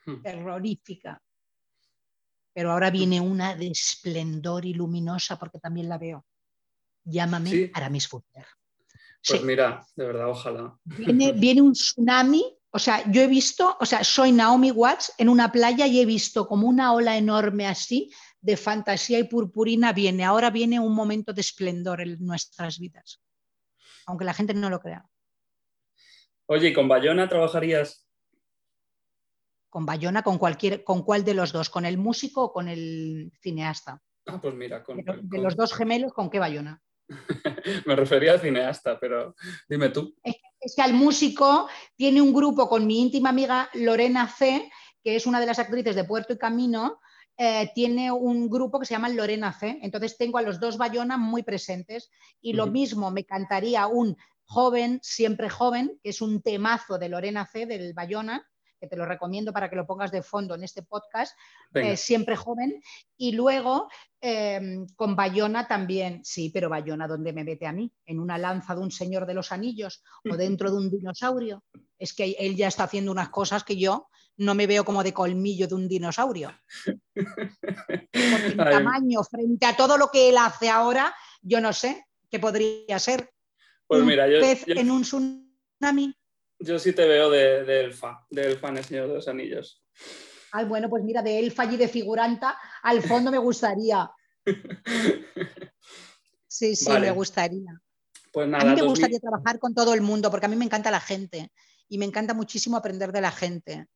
[0.05, 0.21] hmm.
[0.21, 1.23] terrorífica.
[2.53, 6.27] Pero ahora viene una de esplendor y luminosa porque también la veo.
[7.05, 8.47] Llámame Aramis Fuller.
[9.27, 10.79] Pues mira, de verdad, ojalá.
[10.85, 15.29] Viene, viene un tsunami o sea, yo he visto, o sea, soy Naomi Watts en
[15.29, 20.25] una playa y he visto como una ola enorme así de fantasía y purpurina viene.
[20.25, 23.23] Ahora viene un momento de esplendor en nuestras vidas,
[24.07, 25.09] aunque la gente no lo crea.
[26.47, 28.07] Oye, ¿y con Bayona trabajarías?
[29.71, 33.33] Con Bayona, con cualquier, con cuál de los dos, con el músico o con el
[33.41, 34.03] cineasta.
[34.27, 36.83] Ah, pues mira, con, de, los dos gemelos, ¿con qué Bayona?
[37.87, 39.35] Me refería al cineasta, pero
[39.69, 40.15] dime tú.
[40.23, 40.48] Es que,
[40.79, 44.71] al músico tiene un grupo con mi íntima amiga Lorena C,
[45.03, 47.01] que es una de las actrices de Puerto y Camino,
[47.37, 49.79] eh, tiene un grupo que se llama Lorena C.
[49.83, 54.99] Entonces tengo a los dos Bayona muy presentes y lo mismo me cantaría un joven,
[55.03, 57.67] siempre joven, que es un temazo de Lorena C.
[57.67, 58.45] del Bayona,
[58.79, 61.37] que te lo recomiendo para que lo pongas de fondo en este podcast,
[61.75, 62.81] eh, siempre joven.
[63.17, 63.89] Y luego
[64.21, 67.93] em, con Bayona también, sí, pero Bayona, ¿dónde me mete a mí?
[68.07, 71.65] ¿En una lanza de un señor de los anillos o dentro de un dinosaurio?
[71.99, 74.09] Es que él ya está haciendo unas cosas que yo
[74.39, 76.55] no me veo como de colmillo de un dinosaurio.
[76.85, 78.07] Porque
[78.57, 83.31] tamaño, frente a todo lo que él hace ahora, yo no sé qué podría ser.
[83.87, 86.15] Pues mira, yo, pez en un tsunami.
[86.61, 89.85] Yo sí te veo de, elfa, de elfa en el Señor de los Anillos.
[90.53, 94.11] Ay, bueno, pues mira, de elfa y de figuranta, al fondo me gustaría.
[96.51, 97.79] Sí, sí, me gustaría.
[98.33, 100.65] Pues nada, a mí me gustaría trabajar con todo el mundo, porque a mí me
[100.65, 101.53] encanta la gente
[101.89, 103.87] y me encanta muchísimo aprender de la gente.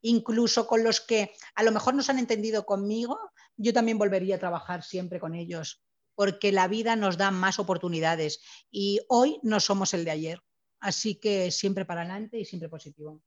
[0.00, 3.18] Incluso con los que a lo mejor no se han entendido conmigo,
[3.56, 5.82] yo también volvería a trabajar siempre con ellos,
[6.14, 8.40] porque la vida nos da más oportunidades
[8.70, 10.42] y hoy no somos el de ayer.
[10.82, 13.22] Así que siempre para adelante y siempre positivo.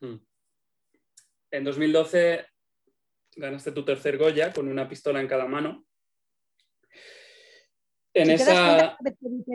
[0.00, 0.16] Hmm.
[1.50, 2.46] En 2012
[3.34, 5.86] ganaste tu tercer Goya con una pistola en cada mano.
[8.12, 8.98] En esa...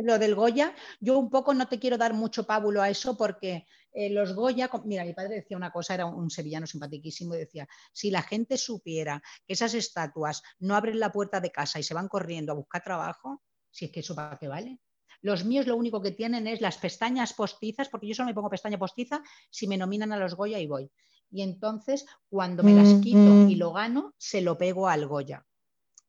[0.04, 3.68] lo del Goya, yo un poco no te quiero dar mucho pábulo a eso porque
[3.92, 7.68] eh, los Goya, mira, mi padre decía una cosa, era un sevillano simpaticísimo, y decía,
[7.92, 11.94] si la gente supiera que esas estatuas no abren la puerta de casa y se
[11.94, 14.80] van corriendo a buscar trabajo, si es que eso para qué vale.
[15.24, 18.50] Los míos lo único que tienen es las pestañas postizas, porque yo solo me pongo
[18.50, 20.92] pestaña postiza si me nominan a los Goya y voy.
[21.32, 25.46] Y entonces, cuando me las quito y lo gano, se lo pego al Goya.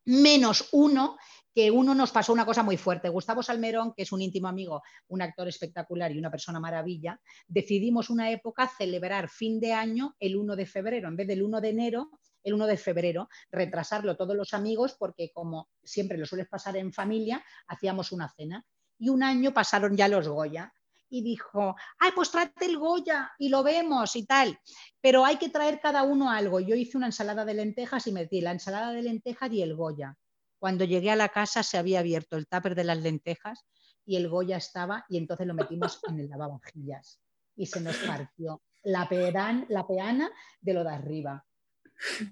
[0.05, 1.17] Menos uno,
[1.55, 3.09] que uno nos pasó una cosa muy fuerte.
[3.09, 8.11] Gustavo Salmerón, que es un íntimo amigo, un actor espectacular y una persona maravilla, decidimos
[8.11, 11.69] una época celebrar fin de año el 1 de febrero, en vez del 1 de
[11.69, 12.11] enero,
[12.43, 16.93] el 1 de febrero, retrasarlo todos los amigos, porque como siempre lo sueles pasar en
[16.93, 18.67] familia, hacíamos una cena
[19.05, 20.73] y un año pasaron ya los Goya.
[21.11, 24.59] Y dijo, ay, pues tráete el Goya y lo vemos y tal,
[25.01, 26.59] pero hay que traer cada uno algo.
[26.59, 30.17] Yo hice una ensalada de lentejas y metí la ensalada de lentejas y el Goya.
[30.59, 33.65] Cuando llegué a la casa se había abierto el tupper de las lentejas
[34.07, 37.21] y el Goya estaba y entonces lo metimos en el lavavajillas
[37.55, 39.07] y se nos partió la,
[39.69, 40.31] la peana
[40.61, 41.45] de lo de arriba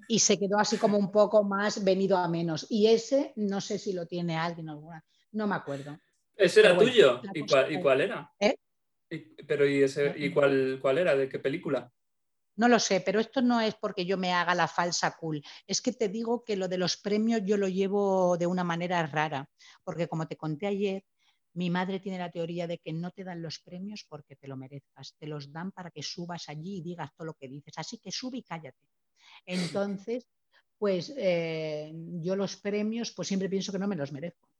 [0.07, 2.67] y se quedó así como un poco más venido a menos.
[2.69, 5.97] Y ese, no sé si lo tiene alguien alguna, no me acuerdo.
[6.35, 7.21] ¿Ese era tuyo?
[7.33, 8.31] ¿Y cuál, era?
[8.39, 8.55] ¿Eh?
[9.47, 11.15] pero ¿y, ese, ¿y cuál, cuál era?
[11.15, 11.91] ¿De qué película?
[12.55, 15.41] No lo sé, pero esto no es porque yo me haga la falsa cool.
[15.65, 19.05] Es que te digo que lo de los premios yo lo llevo de una manera
[19.07, 19.49] rara,
[19.83, 21.03] porque como te conté ayer,
[21.53, 24.57] mi madre tiene la teoría de que no te dan los premios porque te lo
[24.57, 27.73] merezcas, te los dan para que subas allí y digas todo lo que dices.
[27.77, 28.87] Así que sube y cállate.
[29.45, 30.27] Entonces,
[30.77, 34.52] pues eh, yo los premios, pues siempre pienso que no me los merezco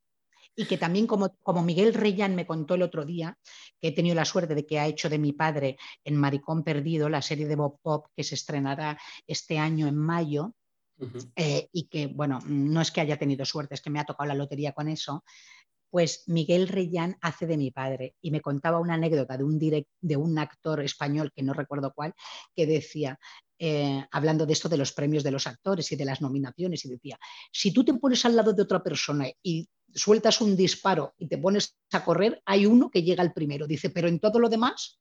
[0.56, 3.38] y que también como, como Miguel Reyán me contó el otro día,
[3.82, 7.10] que he tenido la suerte de que ha hecho de mi padre en Maricón Perdido,
[7.10, 10.54] la serie de Bob Pop que se estrenará este año en mayo,
[11.36, 14.28] eh, y que, bueno, no es que haya tenido suerte, es que me ha tocado
[14.28, 15.24] la lotería con eso,
[15.94, 20.18] pues Miguel Reyán hace de mi padre y me contaba una anécdota de un, de
[20.18, 22.16] un actor español, que no recuerdo cuál,
[22.56, 23.20] que decía,
[23.60, 26.90] eh, hablando de esto de los premios de los actores y de las nominaciones, y
[26.90, 27.20] decía,
[27.52, 31.38] si tú te pones al lado de otra persona y sueltas un disparo y te
[31.38, 33.68] pones a correr, hay uno que llega al primero.
[33.68, 35.00] Dice, pero en todo lo demás.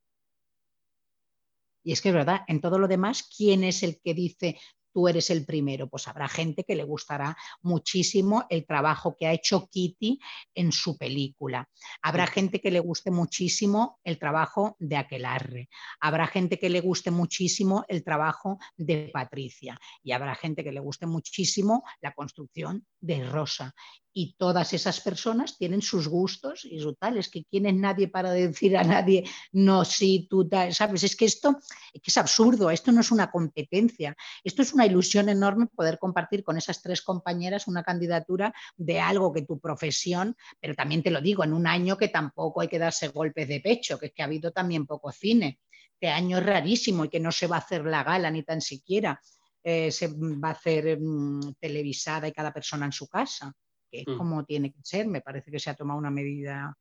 [1.82, 4.58] Y es que es verdad, en todo lo demás, ¿quién es el que dice
[4.92, 5.88] tú eres el primero.
[5.88, 10.20] Pues habrá gente que le gustará muchísimo el trabajo que ha hecho Kitty
[10.54, 11.68] en su película.
[12.02, 15.68] Habrá gente que le guste muchísimo el trabajo de Aquelarre.
[16.00, 19.78] Habrá gente que le guste muchísimo el trabajo de Patricia.
[20.02, 23.74] Y habrá gente que le guste muchísimo la construcción de Rosa
[24.14, 27.16] y todas esas personas tienen sus gustos y su tal.
[27.16, 31.04] Es que quién es nadie para decir a nadie, no, sí, tú, tal, ¿sabes?
[31.04, 31.58] Es que esto
[31.92, 36.56] es absurdo, esto no es una competencia, esto es una ilusión enorme poder compartir con
[36.58, 41.44] esas tres compañeras una candidatura de algo que tu profesión, pero también te lo digo,
[41.44, 44.26] en un año que tampoco hay que darse golpes de pecho, que es que ha
[44.26, 45.60] habido también poco cine.
[45.94, 48.60] Este año es rarísimo y que no se va a hacer la gala ni tan
[48.60, 49.20] siquiera.
[49.64, 53.54] Eh, se va a hacer mm, televisada y cada persona en su casa
[53.92, 54.16] que es mm.
[54.16, 55.06] como tiene que ser.
[55.06, 56.76] Me parece que se ha tomado una medida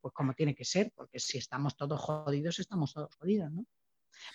[0.00, 3.64] pues como tiene que ser, porque si estamos todos jodidos, estamos todos jodidos, ¿no?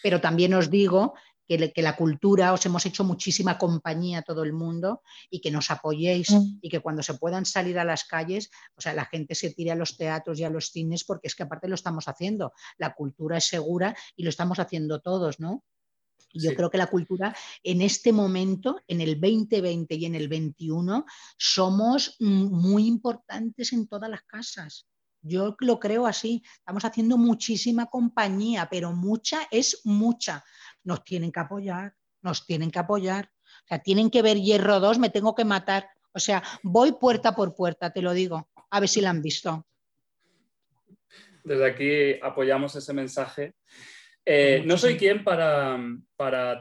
[0.02, 1.14] Pero también os digo
[1.48, 5.52] que, que, la cultura os hemos hecho muchísima compañía a todo el mundo y que
[5.52, 6.60] nos apoyéis mm.
[6.62, 9.72] y que cuando se puedan salir a las calles, o sea, la gente se tire
[9.72, 12.52] a los teatros y a los cines porque es que aparte lo estamos haciendo.
[12.78, 15.64] La cultura es segura y lo estamos haciendo todos, ¿no?
[16.34, 21.06] Yo creo que la cultura en este momento, en el 2020 y en el 21,
[21.38, 24.88] somos muy importantes en todas las casas.
[25.22, 26.44] Yo lo creo así.
[26.58, 30.44] Estamos haciendo muchísima compañía, pero mucha es mucha.
[30.84, 33.32] Nos tienen que apoyar, nos tienen que apoyar.
[33.64, 35.90] O sea, tienen que ver Hierro 2, me tengo que matar.
[36.14, 38.50] O sea, voy puerta por puerta, te lo digo.
[38.70, 39.66] A ver si la han visto.
[41.44, 43.56] Desde aquí apoyamos ese mensaje
[44.26, 45.80] eh, no soy quien para,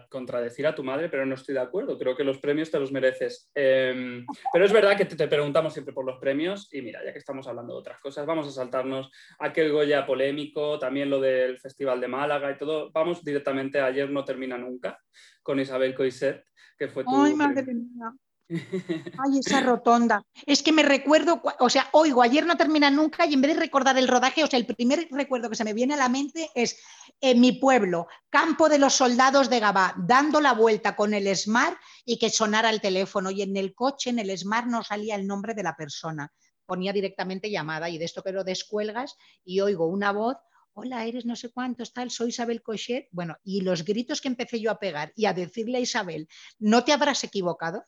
[0.08, 1.98] contradecir a tu madre, pero no estoy de acuerdo.
[1.98, 3.50] Creo que los premios te los mereces.
[3.54, 7.18] Em, pero es verdad que te, preguntamos siempre por los premios y mira, ya que
[7.18, 12.00] estamos hablando de otras cosas, vamos a saltarnos aquel Goya polémico, también lo del Festival
[12.00, 12.90] de Málaga y todo.
[12.92, 14.98] Vamos directamente a Ayer no termina nunca
[15.42, 16.44] con Isabel Coiset,
[16.78, 17.22] que fue tu...
[17.22, 18.12] Ay, madre mía.
[19.18, 20.22] Ay, esa rotonda.
[20.46, 23.60] Es que me recuerdo, o sea, oigo, ayer no termina nunca y en vez de
[23.60, 26.48] recordar el rodaje, o sea, el primer recuerdo que se me viene a la mente
[26.54, 26.80] es
[27.20, 31.76] en mi pueblo, campo de los soldados de Gabá, dando la vuelta con el Smart
[32.04, 33.30] y que sonara el teléfono.
[33.30, 36.32] Y en el coche, en el Smart, no salía el nombre de la persona.
[36.66, 40.36] Ponía directamente llamada y de esto que lo descuelgas y oigo una voz
[40.78, 43.08] hola, eres no sé cuántos, tal, soy Isabel Cochet.
[43.10, 46.28] Bueno, y los gritos que empecé yo a pegar y a decirle a Isabel,
[46.60, 47.84] ¿no te habrás equivocado?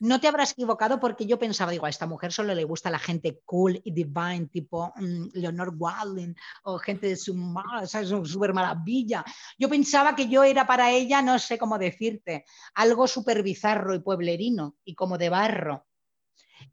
[0.00, 2.98] No te habrás equivocado porque yo pensaba, digo, a esta mujer solo le gusta la
[2.98, 6.34] gente cool y divine, tipo mm, Leonor Walding
[6.64, 7.34] o gente de su
[8.24, 9.24] súper maravilla.
[9.58, 12.44] Yo pensaba que yo era para ella, no sé cómo decirte,
[12.74, 15.86] algo súper bizarro y pueblerino y como de barro.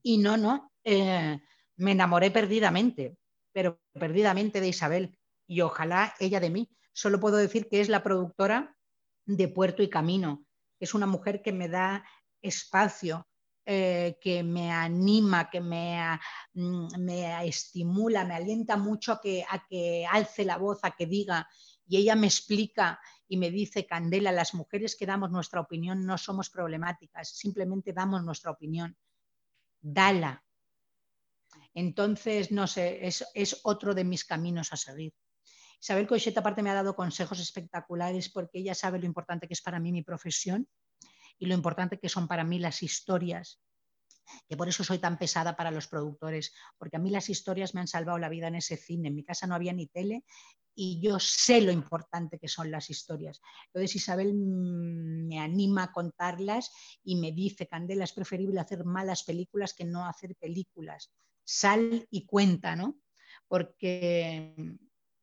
[0.02, 1.40] Y no, no, eh,
[1.78, 3.18] me enamoré perdidamente,
[3.52, 5.18] pero perdidamente de Isabel
[5.48, 6.70] y ojalá ella de mí.
[6.94, 8.76] Solo puedo decir que es la productora
[9.26, 10.46] de Puerto y Camino.
[10.80, 12.06] Es una mujer que me da
[12.44, 13.28] espacio,
[13.66, 16.20] eh, que me anima, que me,
[16.54, 21.06] mm, me, estimula, me alienta mucho a que, a que alce la voz, a que
[21.06, 21.48] diga.
[21.88, 26.18] Y ella me explica y me dice, Candela, las mujeres que damos nuestra opinión no
[26.18, 28.98] somos problemáticas, simplemente damos nuestra opinión.
[29.80, 30.44] Dala.
[31.74, 35.14] Entonces, no sé, es, es otro de mis caminos a seguir.
[35.82, 39.62] Isabel Coixet aparte me ha dado consejos espectaculares porque ella sabe lo importante que es
[39.62, 40.68] para mí mi profesión
[41.40, 43.62] y lo importante que son para mí las historias,
[44.48, 47.82] que por eso soy tan pesada para los productores, porque a mí las historias me
[47.82, 49.10] han salvado la vida en ese cine.
[49.10, 50.24] En mi casa no había ni tele
[50.76, 53.42] y yo sé lo importante que son las historias.
[53.68, 56.72] Entonces Isabel me anima a contarlas
[57.04, 61.12] y me dice, Candela, es preferible hacer malas películas que no hacer películas.
[61.44, 63.00] Sal y cuenta, ¿no?
[63.48, 64.56] Porque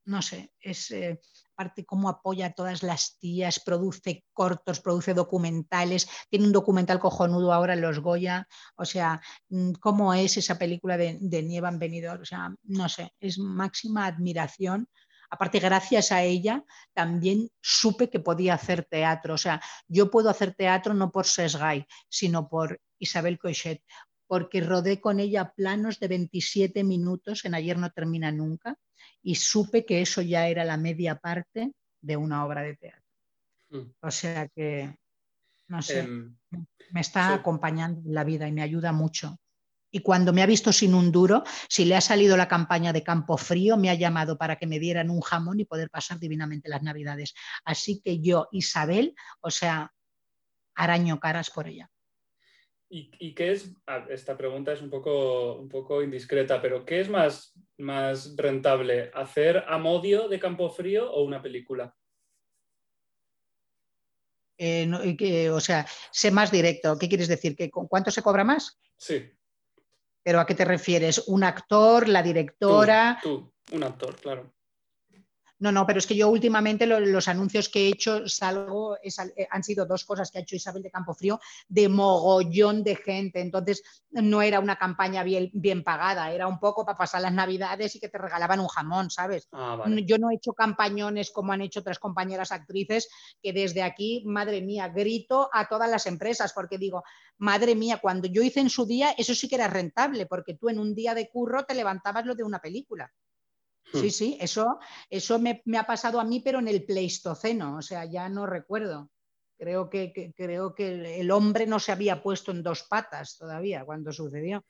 [0.05, 1.19] no sé, es eh,
[1.61, 7.53] parte cómo apoya a todas las tías, produce cortos, produce documentales, tiene un documental cojonudo
[7.53, 11.71] ahora en Los Goya, o sea, mm, cómo es esa película de, de Nieva
[12.19, 14.87] o sea, no sé, es máxima admiración.
[15.29, 19.35] Aparte, gracias a ella también supe que podía hacer teatro.
[19.35, 23.81] O sea, yo puedo hacer teatro no por Sesgay, sino por Isabel Coixet,
[24.27, 28.77] porque rodé con ella planos de 27 minutos en Ayer no termina nunca
[29.23, 33.01] y supe que eso ya era la media parte de una obra de teatro.
[33.69, 33.93] Mm.
[34.01, 34.95] O sea que,
[35.67, 36.35] no sé, em,
[36.91, 39.37] me está acompañando en la vida y me ayuda mucho.
[39.93, 43.03] Y cuando me ha visto sin un duro, si le ha salido la campaña de
[43.03, 46.69] Campo Frío, me ha llamado para que me dieran un jamón y poder pasar divinamente
[46.69, 47.33] las Navidades.
[47.65, 49.91] Así que yo, Isabel, o sea,
[50.75, 51.89] araño caras por ella.
[52.93, 53.71] ¿Y, qué es?
[54.09, 59.09] Esta pregunta es un poco, un poco indiscreta, pero ¿qué es más, más rentable?
[59.13, 61.95] ¿Hacer Amodio de Campo Frío o una película?
[64.57, 66.99] Eh, o sea, sé más directo.
[66.99, 67.55] ¿Qué quieres decir?
[67.55, 68.77] ¿Que ¿Cuánto se cobra más?
[68.97, 69.31] Sí.
[70.21, 71.23] ¿Pero a qué te refieres?
[71.27, 73.19] ¿Un actor, la directora?
[73.23, 74.53] tú un actor, claro.
[75.61, 79.63] No, no, pero es que yo últimamente los anuncios que he hecho salgo, eh, han
[79.63, 83.41] sido dos cosas que ha hecho Isabel de Campofrío de mogollón de gente.
[83.41, 87.95] Entonces no era una campaña bien, bien pagada, era un poco para pasar las navidades
[87.95, 89.49] y que te regalaban un jamón, ¿sabes?
[89.51, 93.07] Ah, yo no he hecho campañones como han hecho otras compañeras actrices
[93.39, 97.03] que desde aquí, madre mía, grito a todas las empresas porque digo,
[97.37, 100.69] madre mía, cuando yo hice en su día, eso sí que era rentable porque tú
[100.69, 103.11] en un día de curro te levantabas lo de una película.
[103.93, 104.11] Sí, hmm.
[104.11, 104.79] sí, eso,
[105.09, 109.09] eso me, ha pasado a mí, pero en el Pleistoceno, o sea, ya no recuerdo.
[109.57, 114.11] Creo que, creo que el hombre no se había puesto en dos patas todavía cuando
[114.11, 114.63] sucedió.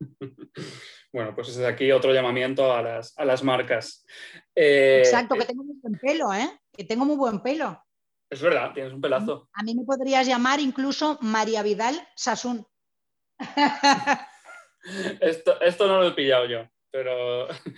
[1.12, 4.04] Bueno, pues desde aquí otro llamamiento a las, marcas.
[4.54, 6.60] Eh, Exacto, que tengo muy buen pelo, ¿eh?
[6.70, 7.82] Que tengo muy buen pelo.
[8.28, 9.48] Es verdad, tienes un pelazo.
[9.54, 12.66] A mí me podrías llamar incluso María Vidal Sasun.
[15.20, 16.68] esto, esto no lo he pillado yo.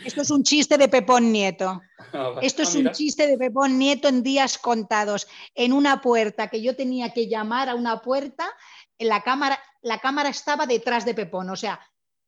[0.04, 1.80] Esto es un chiste de Pepón Nieto.
[2.10, 5.26] Ah, Esto es ah, un chiste de Pepón Nieto en días contados.
[5.54, 8.48] En una puerta que yo tenía que llamar a una puerta,
[8.98, 11.78] la cámara, la cámara estaba detrás de Pepón, o sea,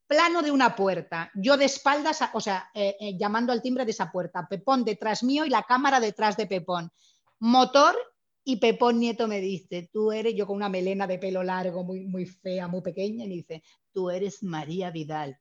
[0.07, 1.31] plano de una puerta.
[1.35, 4.47] Yo de espaldas, o sea, eh, eh, llamando al timbre de esa puerta.
[4.51, 6.91] Pepón detrás mío y la cámara detrás de Pepón.
[7.39, 7.97] Motor
[8.45, 12.01] y Pepón Nieto me dice, tú eres, yo con una melena de pelo largo, muy,
[12.07, 13.63] muy fea, muy pequeña, y me dice,
[13.93, 15.39] tú eres María Vidal.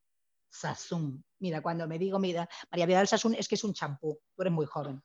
[0.50, 1.24] Sassoon.
[1.40, 4.54] Mira, cuando me digo, mira, María Vidal Sassoon es que es un champú, tú eres
[4.54, 5.02] muy joven,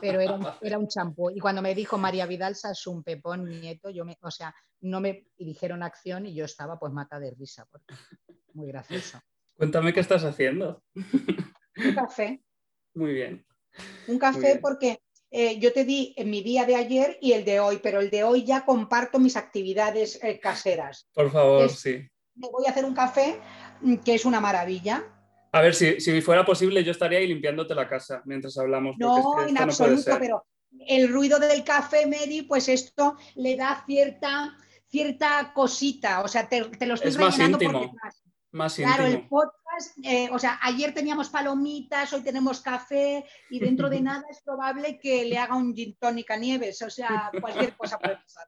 [0.00, 1.30] pero era, un champú.
[1.30, 5.26] Y cuando me dijo María Vidal Sassoon, Pepón, nieto, yo me, o sea, no me
[5.36, 7.66] dijeron acción y yo estaba pues mata de risa,
[8.54, 9.20] muy gracioso.
[9.54, 10.82] Cuéntame qué estás haciendo.
[10.94, 12.42] Un café.
[12.94, 13.46] Muy bien.
[14.08, 17.60] Un café porque eh, yo te di en mi día de ayer y el de
[17.60, 21.08] hoy, pero el de hoy ya comparto mis actividades eh, caseras.
[21.12, 22.08] Por favor, sí.
[22.34, 23.40] Me voy a hacer un café
[23.80, 25.04] Mm, que es una maravilla.
[25.52, 28.96] A ver, si, si fuera posible, yo estaría ahí limpiándote la casa mientras hablamos.
[28.98, 30.46] No, en absoluto, pero
[30.86, 36.22] el ruido del café, Mary, pues esto le da cierta, cierta cosita.
[36.22, 37.92] O sea, te, lo estoy es más íntimo,
[38.52, 43.90] Más claro, el podcast, eh, o sea, ayer teníamos palomitas, hoy tenemos café y dentro
[43.90, 46.80] de nada es probable que le haga un gin tonic a Nieves.
[46.82, 48.46] O sea, cualquier cosa puede pasar.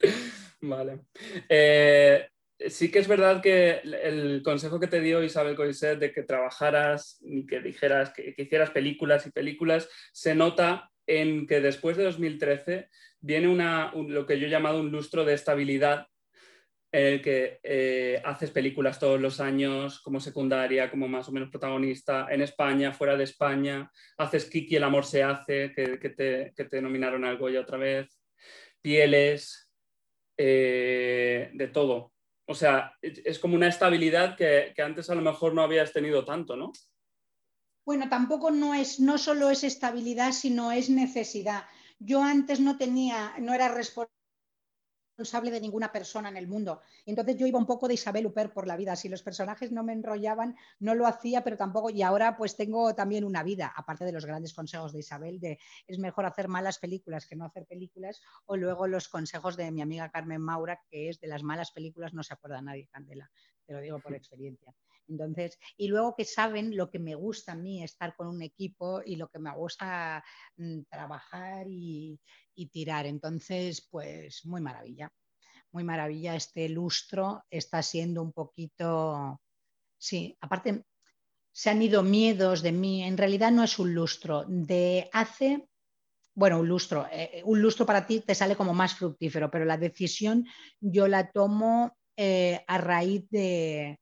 [0.60, 1.04] Vale.
[1.48, 2.26] Eh,
[2.68, 7.18] sí que es verdad que el consejo que te dio Isabel Coiset de que trabajaras
[7.20, 12.88] y que dijeras que, hicieras películas y películas, se nota en que después de 2013
[13.20, 16.06] viene una, lo que yo he llamado un lustro de estabilidad
[16.90, 21.50] en el que eh, haces películas todos los años como secundaria, como más o menos
[21.50, 26.64] protagonista, en España, fuera de España, haces Kiki, el amor se hace, que, te, que
[26.64, 28.18] te, nominaron algo ya otra vez,
[28.80, 29.70] pieles,
[30.38, 32.14] eh, de todo.
[32.48, 36.56] O sea, es como una estabilidad que, antes a lo mejor no habías tenido tanto,
[36.56, 36.72] ¿no?
[37.84, 41.64] Bueno, tampoco no es, no solo es estabilidad, sino es necesidad.
[41.98, 44.17] Yo antes no tenía, no era responsable
[45.18, 46.80] responsable de ninguna persona en el mundo.
[47.04, 48.94] Entonces yo iba un poco de Isabel Huppert por la vida.
[48.94, 51.90] Si los personajes no me enrollaban, no lo hacía, pero tampoco.
[51.90, 55.58] Y ahora pues tengo también una vida, aparte de los grandes consejos de Isabel, de
[55.88, 59.82] es mejor hacer malas películas que no hacer películas, o luego los consejos de mi
[59.82, 63.28] amiga Carmen Maura, que es de las malas películas no se acuerda nadie, Candela.
[63.66, 64.72] Te lo digo por experiencia.
[65.08, 69.00] Entonces, y luego que saben lo que me gusta a mí estar con un equipo
[69.04, 70.22] y lo que me gusta
[70.56, 72.20] mm, trabajar y,
[72.66, 73.06] tirar.
[73.06, 75.10] Entonces, pues muy maravilla,
[75.72, 76.36] muy maravilla.
[76.36, 79.40] Este lustro está siendo un poquito,
[79.98, 80.84] sí, aparte
[81.52, 83.02] se han ido miedos de mí.
[83.02, 85.68] En realidad no es un lustro, de hace
[86.34, 89.76] bueno, un lustro, eh, un lustro para ti te sale como más fructífero, pero la
[89.76, 90.46] decisión
[90.80, 93.98] yo la tomo eh, a raíz de,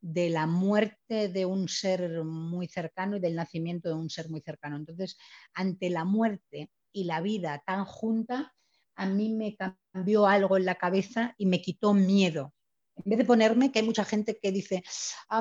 [0.00, 4.40] de la muerte de un ser muy cercano y del nacimiento de un ser muy
[4.40, 4.76] cercano.
[4.76, 5.16] Entonces,
[5.54, 8.54] ante la muerte y la vida tan junta,
[8.96, 12.52] a mí me cambió algo en la cabeza y me quitó miedo.
[12.96, 14.82] En vez de ponerme, que hay mucha gente que dice,
[15.28, 15.38] ah,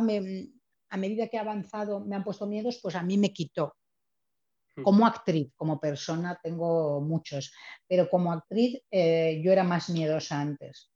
[0.90, 3.76] a medida que he avanzado me han puesto miedos, pues a mí me quitó.
[4.76, 4.84] Hmm.
[4.84, 7.52] Como actriz, como persona, tengo muchos,
[7.88, 10.92] pero como actriz eh, yo era más miedosa antes.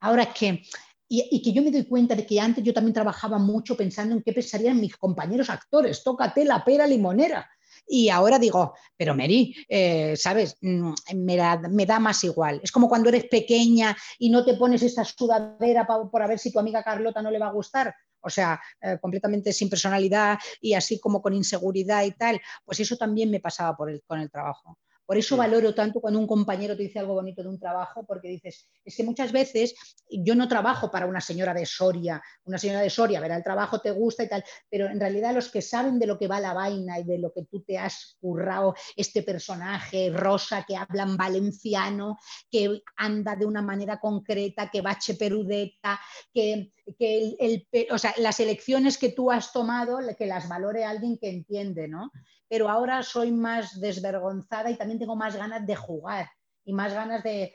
[0.00, 0.62] Ahora es que
[1.08, 4.22] y, que yo me doy cuenta de que antes yo también trabajaba mucho pensando en
[4.22, 7.48] qué pensarían mis compañeros actores, tócate la pera limonera.
[7.86, 10.56] Y ahora digo, pero Mary, eh, ¿sabes?
[10.60, 12.60] Mm, me da, más igual.
[12.62, 16.52] Es como cuando eres pequeña y no te pones esa sudadera por a ver si
[16.52, 17.94] tu amiga Carlota no le va a gustar.
[18.20, 22.40] O sea, eh, completamente sin personalidad y así como con inseguridad y tal.
[22.64, 26.18] Pues eso también me pasaba por el, con el trabajo Por eso valoro tanto cuando
[26.18, 29.74] un compañero te dice algo bonito de un trabajo, porque dices, es que muchas veces
[30.10, 33.80] yo no trabajo para una señora de Soria, una señora de Soria, verá, el trabajo
[33.80, 36.52] te gusta y tal, pero en realidad los que saben de lo que va la
[36.54, 41.16] vaina y de lo que tú te has currado, este personaje rosa que habla en
[41.16, 42.18] valenciano,
[42.50, 46.00] que anda de una manera concreta, que bache perudeta,
[46.34, 51.18] que, que el, o sea, las elecciones que tú has tomado, que las valore alguien
[51.18, 52.10] que entiende, ¿no?
[52.48, 56.28] Pero ahora soy más desvergonzada y también tengo más ganas de jugar
[56.64, 57.54] y más ganas de...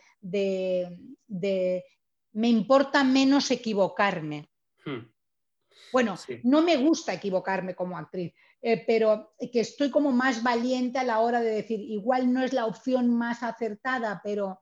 [2.34, 4.50] me importa menos equivocarme.
[4.86, 5.12] Hmm.
[5.92, 11.04] Bueno, no me gusta equivocarme como actriz, eh, pero que estoy como más valiente a
[11.04, 14.62] la hora de decir, igual no es la opción más acertada, pero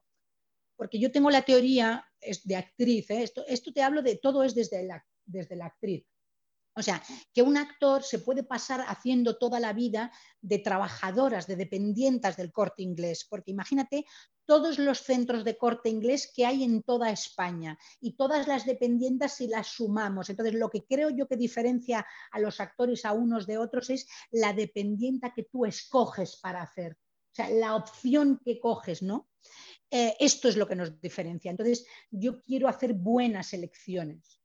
[0.75, 2.05] porque yo tengo la teoría
[2.43, 3.23] de actriz, ¿eh?
[3.23, 6.05] esto, esto, te hablo de todo es desde la, desde la actriz.
[6.75, 7.03] O sea,
[7.33, 10.11] que un actor se puede pasar haciendo toda la vida
[10.41, 14.05] de trabajadoras, de dependientes del corte inglés, porque imagínate
[14.45, 19.33] todos los centros de corte inglés que hay en toda España y todas las dependientes
[19.33, 20.29] si las sumamos.
[20.29, 24.07] Entonces, lo que creo yo que diferencia a los actores a unos de otros es
[24.31, 26.93] la dependienta que tú escoges para hacer.
[26.93, 29.29] O sea, la opción que coges, ¿no?
[29.91, 31.51] Eh, esto es lo que nos diferencia.
[31.51, 34.41] Entonces, yo quiero hacer buenas elecciones.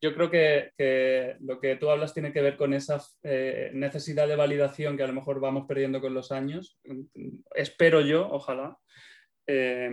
[0.00, 4.36] Yo creo que, lo que tú hablas tiene que ver con esa eh, necesidad de
[4.36, 6.78] validación que a lo mejor vamos perdiendo con los años.
[7.54, 8.78] Espero yo, ojalá.
[9.46, 9.90] Eh,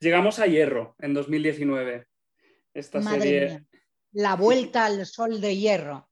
[0.00, 2.06] llegamos a Hierro en 2019.
[2.74, 3.64] Esta serie...
[4.12, 6.10] La vuelta al sol de Hierro.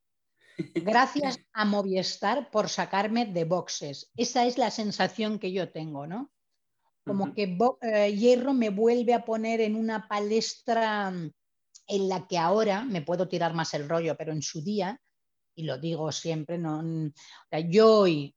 [0.74, 4.10] Gracias a Movistar por sacarme de boxes.
[4.16, 6.30] Esa es la sensación que yo tengo, ¿no?
[7.04, 11.12] Como que eh, Hierro me vuelve a poner en una palestra
[11.90, 15.00] en la que ahora me puedo tirar más el rollo, pero en su día,
[15.56, 16.82] y lo digo siempre, no,
[17.68, 18.36] yo hoy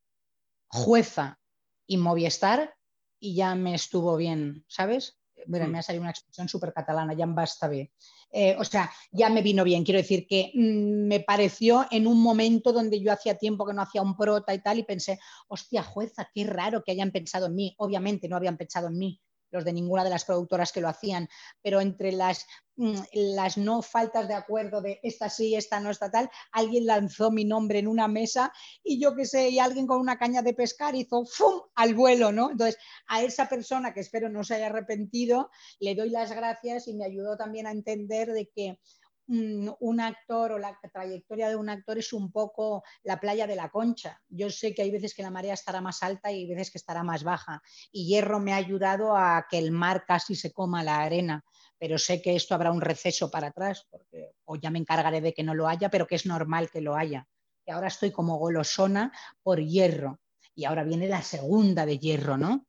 [0.68, 1.39] jueza
[1.86, 2.74] y Movistar
[3.20, 5.20] y ya me estuvo bien, ¿sabes?
[5.45, 5.76] Bueno, me hmm.
[5.76, 7.91] ha salido una expresión súper catalana, ya me basta bien.
[8.32, 9.84] Eh, o sea, ya me vino bien.
[9.84, 13.84] Quiero decir que mm, me pareció en un momento donde yo hacía tiempo que no
[13.84, 17.56] hacía un prota y tal, y pensé, hostia, jueza, qué raro que hayan pensado en
[17.56, 17.76] mí.
[17.78, 19.22] Obviamente no habían pensado en mí,
[19.54, 21.30] los de ninguna de las productoras que lo hacían,
[21.62, 22.45] pero entre las,
[22.76, 27.32] mm, las no faltas de acuerdo de esta sí, esta no, esta tal, alguien lanzó
[27.32, 28.51] mi nombre en una mesa
[28.84, 31.62] y yo qué sé, y alguien con una caña de pescar hizo ¡fum!
[31.76, 32.51] al vuelo, ¿no?
[32.51, 32.78] Entonces,
[33.08, 37.06] a esa persona que espero no se haya arrepentido, le doy las gracias y me
[37.06, 38.80] ayudó también a entender de que
[39.28, 43.70] un actor o la trayectoria de un actor es un poco la playa de la
[43.70, 44.22] concha.
[44.28, 47.04] Yo sé que hay veces que la marea estará más alta y veces que estará
[47.04, 47.62] más baja.
[47.92, 51.44] Y Hierro me ha ayudado a que el mar casi se coma la arena.
[51.80, 55.34] Pero sé que esto habrá un receso para atrás, porque, o ya me encargaré de
[55.34, 57.28] que no lo haya, pero que es normal que lo haya.
[57.66, 59.12] Y ahora estoy como golosona
[59.42, 60.20] por Hierro.
[60.56, 62.68] Y ahora viene la segunda de Hierro, ¿no?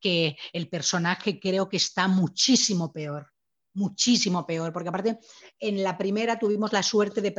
[0.00, 3.35] Que el personaje creo que está muchísimo peor
[3.76, 5.18] muchísimo peor, porque aparte
[5.60, 7.34] en la primera tuvimos la suerte de,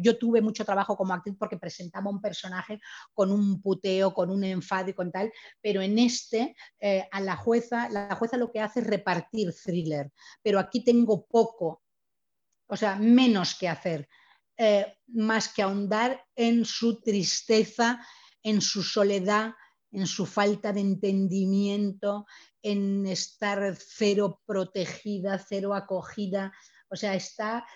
[0.00, 2.80] yo tuve mucho trabajo como actriz porque presentaba un personaje
[3.14, 7.36] con un puteo, con un enfado y con tal, pero en este eh, a la
[7.36, 10.12] jueza, la jueza lo que hace es repartir thriller,
[10.42, 11.82] pero aquí tengo poco,
[12.66, 14.08] o sea, menos que hacer,
[14.56, 18.04] eh, más que ahondar en su tristeza,
[18.42, 19.54] en su soledad,
[19.90, 22.26] en su falta de entendimiento,
[22.62, 26.52] en estar cero protegida, cero acogida.
[26.88, 27.66] O sea, está,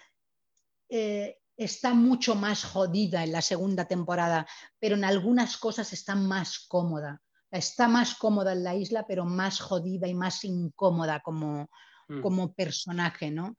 [0.88, 4.46] eh, está mucho más jodida en la segunda temporada,
[4.78, 7.20] pero en algunas cosas está más cómoda.
[7.50, 11.68] Está más cómoda en la isla, pero más jodida y más incómoda como,
[12.08, 12.20] mm.
[12.20, 13.56] como personaje, ¿no?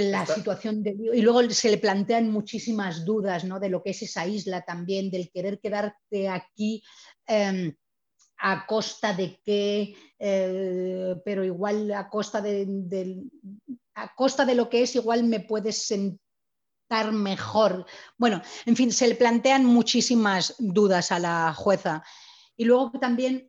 [0.00, 3.60] la situación de y luego se le plantean muchísimas dudas ¿no?
[3.60, 6.82] de lo que es esa isla también, del querer quedarte aquí
[7.26, 7.74] em,
[8.44, 13.22] a costa de qué, eh, pero igual a costa de,
[13.94, 17.86] a costa de lo que es, igual me puedes sentar mejor.
[18.18, 22.02] Bueno, en fin, se le plantean muchísimas dudas a la jueza.
[22.56, 23.48] Y luego también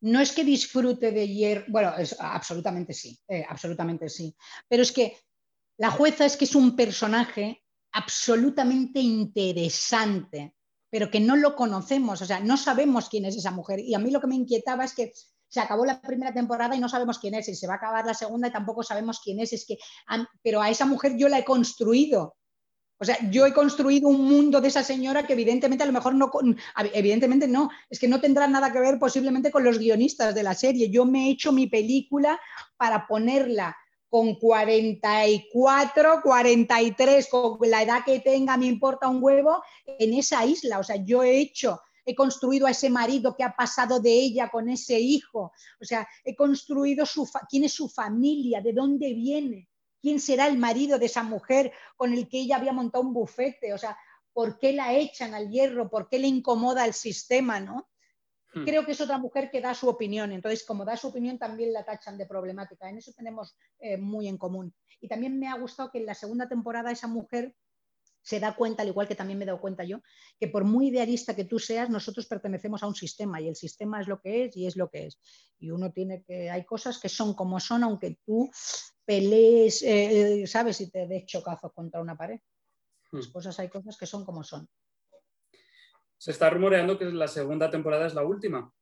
[0.00, 4.34] No es que disfrute de Hierro, bueno, es, absolutamente sí, eh, absolutamente sí.
[4.66, 5.18] Pero es que
[5.76, 7.62] la jueza es que es un personaje
[7.92, 10.54] absolutamente interesante,
[10.88, 13.78] pero que no lo conocemos, o sea, no sabemos quién es esa mujer.
[13.80, 15.12] Y a mí lo que me inquietaba es que
[15.48, 18.06] se acabó la primera temporada y no sabemos quién es, y se va a acabar
[18.06, 19.52] la segunda y tampoco sabemos quién es.
[19.52, 19.76] Es que,
[20.42, 22.36] pero a esa mujer yo la he construido
[23.02, 26.14] o sea, yo he construido un mundo de esa señora que evidentemente a lo mejor
[26.14, 26.30] no,
[26.94, 30.54] evidentemente no, es que no tendrá nada que ver posiblemente con los guionistas de la
[30.54, 30.88] serie.
[30.88, 32.40] Yo me he hecho mi película
[32.76, 33.76] para ponerla
[34.08, 39.64] con 44, 43, con la edad que tenga, me importa un huevo,
[39.98, 40.78] en esa isla.
[40.78, 44.48] O sea, yo he hecho, he construido a ese marido que ha pasado de ella
[44.48, 45.50] con ese hijo.
[45.80, 49.71] O sea, he construido su quién es su familia, de dónde viene
[50.02, 53.72] quién será el marido de esa mujer con el que ella había montado un bufete,
[53.72, 53.96] o sea,
[54.32, 57.88] por qué la echan al hierro, por qué le incomoda el sistema, ¿no?
[58.52, 58.64] Hmm.
[58.64, 61.72] Creo que es otra mujer que da su opinión, entonces como da su opinión también
[61.72, 64.74] la tachan de problemática, en eso tenemos eh, muy en común.
[65.00, 67.54] Y también me ha gustado que en la segunda temporada esa mujer
[68.22, 70.00] se da cuenta, al igual que también me he dado cuenta yo,
[70.38, 74.00] que por muy idealista que tú seas, nosotros pertenecemos a un sistema y el sistema
[74.00, 75.18] es lo que es y es lo que es.
[75.58, 78.48] Y uno tiene que, hay cosas que son como son, aunque tú
[79.12, 80.80] pelees, eh, ¿sabes?
[80.80, 82.40] Y te des chocazo contra una pared.
[83.10, 83.32] Las hmm.
[83.32, 84.66] cosas, hay cosas que son como son.
[86.16, 88.72] Se está rumoreando que la segunda temporada es la última.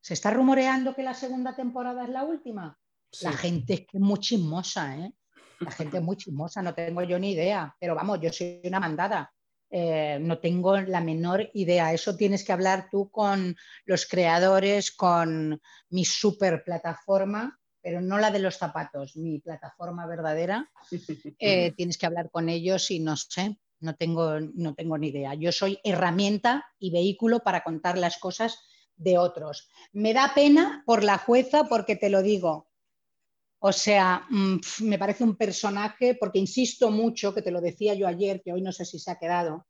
[0.00, 2.76] ¿Se está rumoreando que la segunda temporada es la última?
[3.22, 5.12] La gente es que muy chismosa, ¿eh?
[5.60, 8.80] La gente es muy chismosa, no tengo yo ni idea, pero vamos, yo soy una
[8.80, 9.32] mandada.
[9.70, 11.92] Eh, no tengo la menor idea.
[11.92, 18.30] Eso tienes que hablar tú con los creadores, con mi super plataforma, pero no la
[18.30, 20.70] de los zapatos, mi plataforma verdadera.
[21.38, 25.34] Eh, tienes que hablar con ellos y no sé, no tengo, no tengo ni idea.
[25.34, 28.58] Yo soy herramienta y vehículo para contar las cosas
[28.96, 29.68] de otros.
[29.92, 32.70] Me da pena por la jueza porque te lo digo.
[33.58, 38.08] O sea, mm, me parece un personaje, porque insisto mucho, que te lo decía yo
[38.08, 39.66] ayer, que hoy no sé si se ha quedado,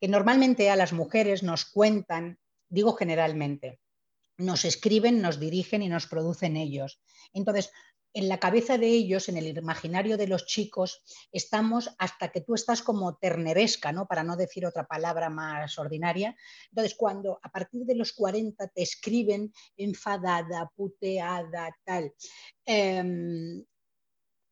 [0.00, 3.79] que normalmente a las mujeres nos cuentan, digo generalmente,
[4.40, 7.00] nos escriben, nos dirigen y nos producen ellos.
[7.32, 7.70] Entonces,
[8.12, 12.54] en la cabeza de ellos, en el imaginario de los chicos, estamos hasta que tú
[12.54, 14.06] estás como terneresca, ¿no?
[14.06, 16.36] Para no decir otra palabra más ordinaria.
[16.70, 22.12] Entonces, cuando a partir de los 40 te escriben enfadada, puteada, tal,
[22.64, 23.64] em,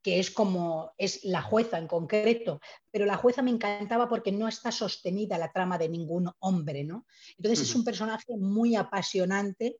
[0.08, 2.60] que es como es la jueza en concreto,
[2.90, 7.06] pero la jueza me encantaba porque no está sostenida la trama de ningún hombre, ¿no?
[7.36, 9.76] Entonces es un personaje muy apasionante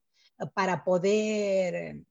[0.53, 2.03] para poder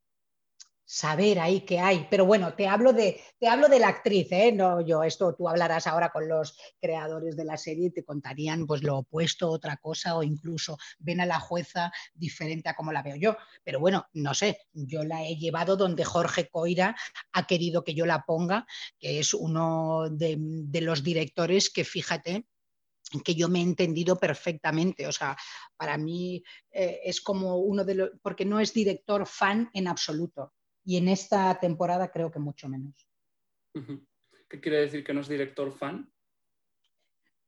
[0.88, 2.08] saber ahí qué hay.
[2.10, 4.54] Pero bueno, te hablo de, te hablo de la actriz, ¿eh?
[4.54, 8.66] No, yo, esto tú hablarás ahora con los creadores de la serie y te contarían
[8.66, 13.04] pues lo opuesto, otra cosa, o incluso ven a la jueza diferente a como la
[13.04, 13.36] veo yo.
[13.66, 16.96] Pero bueno, no sé, yo la he llevado donde Jorge Coira
[17.34, 18.66] ha querido que yo la ponga,
[18.98, 20.38] que es uno de,
[20.82, 22.46] los directores que fíjate
[23.26, 25.06] que yo me he entendido perfectamente.
[25.06, 25.36] O sea,
[25.76, 30.54] para mí eh, es como uno de los, porque no es director fan en absoluto
[30.88, 32.96] y en esta temporada creo que mucho menos.
[34.50, 36.10] ¿Qué quiere decir que no es director fan?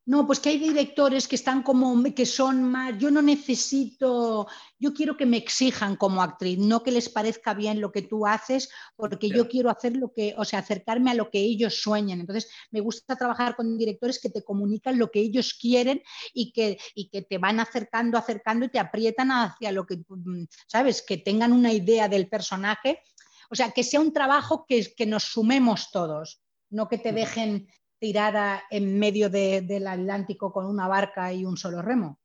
[0.05, 4.47] No, pues que hay directores que están como, que son más, yo no necesito,
[4.79, 8.25] yo quiero que me exijan como actriz, no que les parezca bien lo que tú
[8.25, 12.19] haces, porque yo quiero hacer lo que, o sea, acercarme a lo que ellos sueñan.
[12.19, 16.01] Entonces, me gusta trabajar con directores que te comunican lo que ellos quieren
[16.33, 20.45] y que, y que te van acercando, acercando y te aprietan hacia lo que, mm,
[20.67, 21.03] ¿sabes?
[21.03, 23.03] Que tengan una idea del personaje
[23.49, 27.67] o sea, que sea un trabajo que, que nos sumemos todos, no que te dejen
[27.99, 32.19] tirada en medio del Atlántico con una barca y un solo remo.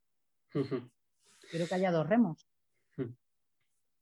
[0.51, 2.47] Quiero que haya dos remos.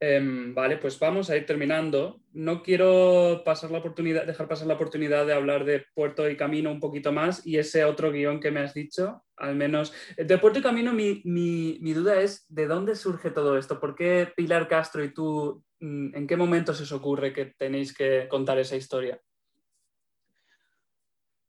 [0.04, 2.20] Em, vale, pues vamos a ir terminando.
[2.32, 6.72] No quiero pasar la oportunidad, dejar pasar la oportunidad de hablar de Puerto y Camino
[6.72, 9.92] un poquito más y ese otro guion que me has dicho, al menos.
[10.16, 13.80] De Puerto y Camino, mi, mi duda es de dónde surge todo esto.
[13.80, 17.92] ¿Por qué Pilar Castro y tú, mm, en qué momento se os ocurre que tenéis
[17.92, 19.20] que contar esa historia?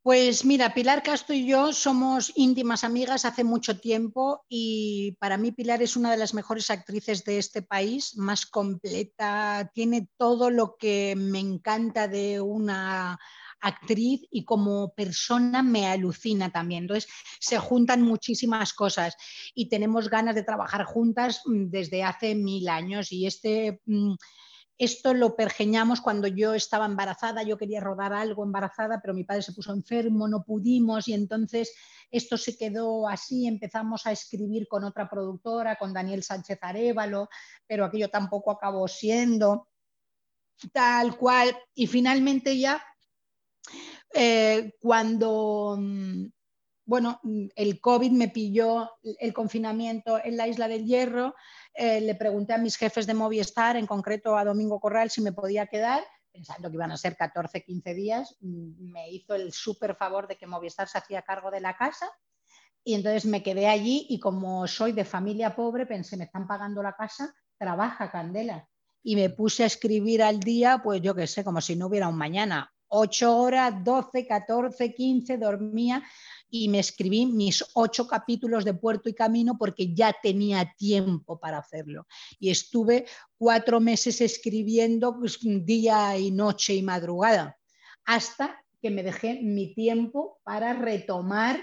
[0.04, 5.54] Pues mira, Pilar Castro y yo somos íntimas amigas hace mucho tiempo y para mí
[5.54, 10.76] Pilar es una de las mejores actrices de este país, más completa, tiene todo lo
[10.78, 13.18] que me encanta de una
[13.64, 16.84] actriz y como persona me alucina también.
[16.84, 17.10] Entonces
[17.40, 19.16] se juntan muchísimas cosas
[19.56, 23.82] y tenemos ganas de trabajar juntas mm, desde hace mil años y este...
[23.86, 24.14] Mm,
[24.80, 29.44] esto lo pergeñamos cuando yo estaba embarazada, yo quería rodar algo embarazada, pero mi padre
[29.44, 31.74] se puso enfermo, no pudimos y entonces
[32.10, 37.30] esto se quedó así, empezamos a escribir con otra productora, con Daniel Sánchez Arevalo,
[37.68, 39.68] pero aquello tampoco acabó siendo
[40.72, 41.56] tal cual.
[41.74, 42.84] Y finalmente ya,
[44.14, 46.26] eh, cuando mm,
[46.86, 51.36] bueno, mm, el COVID me pilló el confinamiento en la isla del Hierro,
[51.74, 55.32] eh, le pregunté a mis jefes de Movistar, en concreto a Domingo Corral, si me
[55.32, 59.96] podía quedar, pensando que iban a ser 14, 15 días, mm, me hizo el súper
[59.96, 62.10] favor de que Movistar se hacía cargo de la casa
[62.84, 66.84] y entonces me quedé allí y como soy de familia pobre, pensé, me están pagando
[66.84, 68.68] la casa, trabaja Candela.
[69.06, 72.08] Y me puse a escribir al día, pues yo qué sé, como si no hubiera
[72.08, 72.74] un mañana.
[72.96, 76.04] 8 horas, 12, 14, 15, dormía
[76.48, 81.58] y me escribí mis ocho capítulos de Puerto y Camino porque ya tenía tiempo para
[81.58, 82.06] hacerlo.
[82.38, 87.58] Y estuve cuatro meses escribiendo pues, día y noche y madrugada,
[88.06, 91.60] hasta que me dejé mi tiempo para retomar,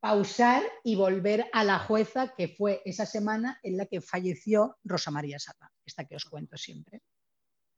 [0.00, 5.10] pausar y volver a la jueza, que fue esa semana en la que falleció Rosa
[5.10, 7.02] María Sapa, esta que os cuento siempre.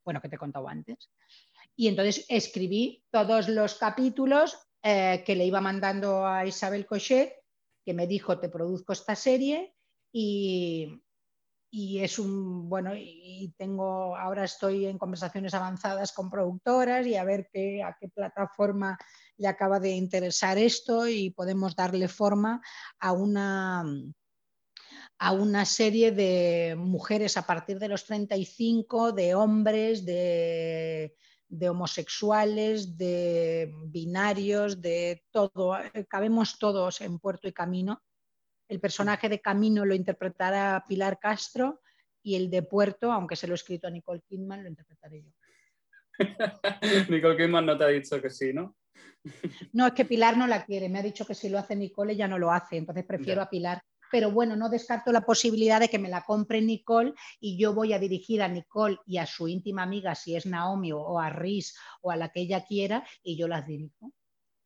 [0.05, 1.11] Bueno, que te he contado antes.
[1.77, 7.33] Y entonces escribí todos los capítulos eh, que le iba mandando a Isabel Cochet,
[7.85, 9.75] que me dijo, te produzco esta serie
[10.13, 11.01] y,
[11.73, 17.49] es un, bueno, y tengo, ahora estoy en conversaciones avanzadas con productoras y a ver
[17.53, 18.97] qué, a qué plataforma
[19.37, 22.63] le acaba de interesar esto y podemos darle forma
[23.01, 23.85] a una,
[25.19, 31.17] a una serie de mujeres a partir de los 35, de hombres, de
[31.59, 35.79] de homosexuales, de binarios, de todo.
[35.79, 38.03] Eh, cabemos todos en Puerto y Camino.
[38.69, 41.81] El personaje de Camino lo interpretará Pilar Castro
[42.23, 45.31] y el de Puerto, aunque se lo he escrito a Nicole Kidman, lo interpretaré yo.
[47.11, 48.77] Nicole Kidman no te ha dicho que sí, ¿no?
[49.73, 50.89] no, es que Pilar no la quiere.
[50.89, 52.77] Me ha dicho que si lo hace Nicole, ella no lo hace.
[52.77, 53.81] Entonces prefiero a Pilar
[54.15, 57.95] pero bueno, no descarto la posibilidad de que me la compre Nicole y yo voy
[57.95, 61.75] a dirigir a Nicole y a su íntima amiga, si es Naomi o, a Riz
[62.01, 64.13] o a la que ella quiera, y yo las dirijo.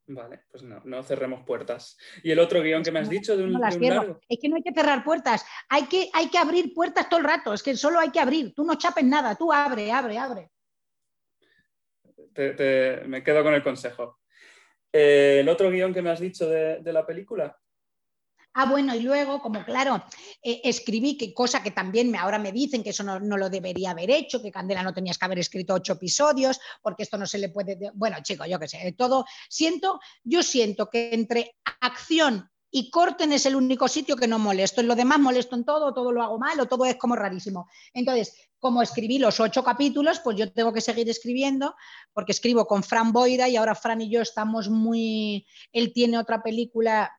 [0.07, 1.97] Vale, pues no, no cerremos puertas.
[2.23, 4.75] ¿Y el otro guion que me has dicho de un, Es que no hay que
[4.75, 8.11] cerrar puertas, hay que, hay que abrir puertas todo el rato, es que solo hay
[8.11, 10.51] que abrir, tú no chapes nada, tú abre, abre, abre.
[13.07, 14.19] me quedo con el consejo.
[14.93, 17.59] Eh, ¿El otro guion que me has dicho de, de la película?
[18.55, 20.03] Ah, bueno, y luego, como claro,
[20.43, 23.91] eh, escribí que cosa que también me, ahora me dicen que eso no, lo debería
[23.91, 27.39] haber hecho, que Candela no tenías que haber escrito ocho episodios, porque esto no se
[27.39, 27.79] le puede.
[27.95, 29.25] Bueno, chicos, yo qué sé, todo.
[29.49, 34.81] Siento, yo siento que entre acción y corten es el único sitio que no molesto.
[34.81, 37.69] En lo demás molesto en todo, todo lo hago mal o todo es como rarísimo.
[37.95, 41.75] Entonces, como escribí los ocho capítulos, pues yo tengo que seguir escribiendo,
[42.13, 45.47] porque escribo con Fran Boira y ahora Fran y yo estamos muy.
[45.73, 47.18] Él tiene otra película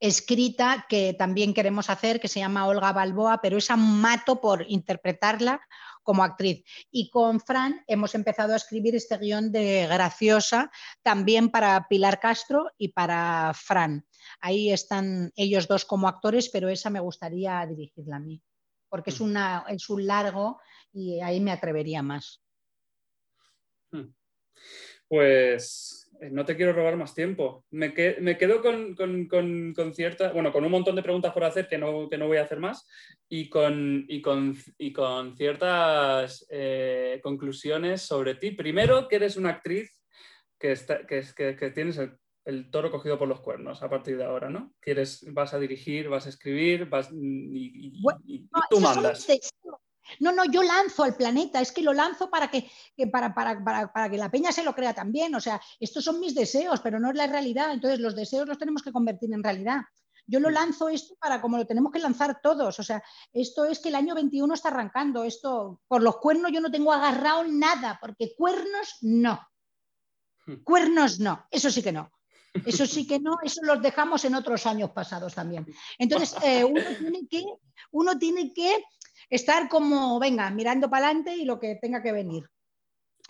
[0.00, 5.60] escrita que también queremos hacer, que se llama Olga Balboa, pero esa mato por interpretarla
[6.02, 6.64] como actriz.
[6.90, 10.70] Y con Fran hemos empezado a escribir este guion de Graciosa,
[11.02, 14.06] también para Pilar Castro y para Fran.
[14.40, 18.42] Ahí están ellos dos como actores, pero esa me gustaría dirigirla a mí,
[18.88, 19.24] porque es, mm.
[19.24, 20.60] una, es un largo
[20.92, 22.42] y ahí me atrevería más.
[23.92, 24.14] Hmm.
[25.08, 25.99] Pues
[26.30, 27.64] no te quiero robar más tiempo.
[27.70, 32.36] Me, quedo con, cierta, bueno, con un montón de preguntas por hacer que no, voy
[32.36, 32.86] a hacer más
[33.28, 34.06] y con,
[34.94, 38.50] con, ciertas eh, conclusiones sobre ti.
[38.50, 40.00] Primero, que eres una actriz
[40.58, 40.74] que,
[41.58, 41.98] que, tienes
[42.44, 44.74] el, toro cogido por los cuernos a partir de ahora, ¿no?
[44.80, 48.00] Quieres, vas a dirigir, vas a escribir, vas y,
[48.68, 49.26] tú mandas.
[50.18, 52.70] No, no, yo lanzo al planeta, es que lo lanzo para que,
[53.10, 55.34] para, para, que la peña se lo crea también.
[55.34, 57.72] O sea, estos son mis deseos, pero no es la realidad.
[57.72, 59.82] Entonces, los deseos los tenemos que convertir en realidad.
[60.26, 62.78] Yo lo lanzo esto para como lo tenemos que lanzar todos.
[62.78, 65.24] O sea, esto es que el año 21 está arrancando.
[65.24, 69.40] Esto, por los cuernos yo no tengo agarrado nada, porque cuernos no.
[70.46, 70.62] Hmm.
[70.62, 72.10] Cuernos no, eso sí que no.
[72.66, 75.66] Eso sí que no, eso los dejamos en otros años pasados también.
[75.98, 77.44] Entonces, eh, uno, tiene que,
[77.92, 78.84] uno tiene que
[79.28, 82.44] estar como, venga, mirando para adelante y lo que tenga que venir.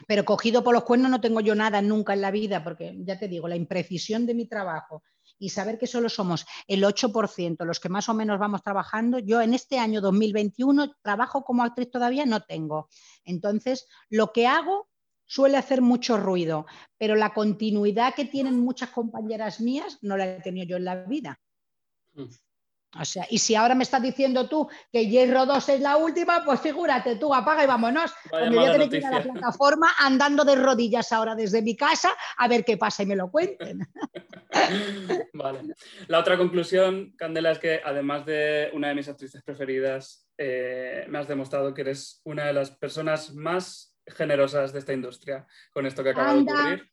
[0.06, 3.18] Pero cogido por los cuernos no tengo yo nada nunca en la vida, porque ya
[3.18, 5.02] te digo, la imprecisión de mi trabajo
[5.38, 9.40] y saber que solo somos el 8% los que más o menos vamos trabajando, yo
[9.40, 12.88] en este año 2021 trabajo como actriz todavía no tengo.
[13.24, 14.88] Entonces, lo que hago
[15.24, 16.66] suele hacer mucho ruido,
[16.98, 21.04] pero la continuidad que tienen muchas compañeras mías no la he tenido yo en la
[21.04, 21.40] vida.
[22.94, 23.00] Mm.
[23.00, 26.44] O sea, y si ahora me estás diciendo tú que Hierro 2 es la última,
[26.44, 28.12] pues figúrate tú, apaga y vámonos.
[28.32, 31.76] me voy a tener que ir a la plataforma andando de rodillas ahora desde mi
[31.76, 33.86] casa a ver qué pasa y me lo cuenten.
[35.34, 35.74] vale.
[36.08, 41.18] La otra conclusión, Candela, es que además de una de mis actrices preferidas, eh, me
[41.18, 46.02] has demostrado que eres una de las personas más generosas de esta industria con esto
[46.02, 46.90] que acaba de ocurrir.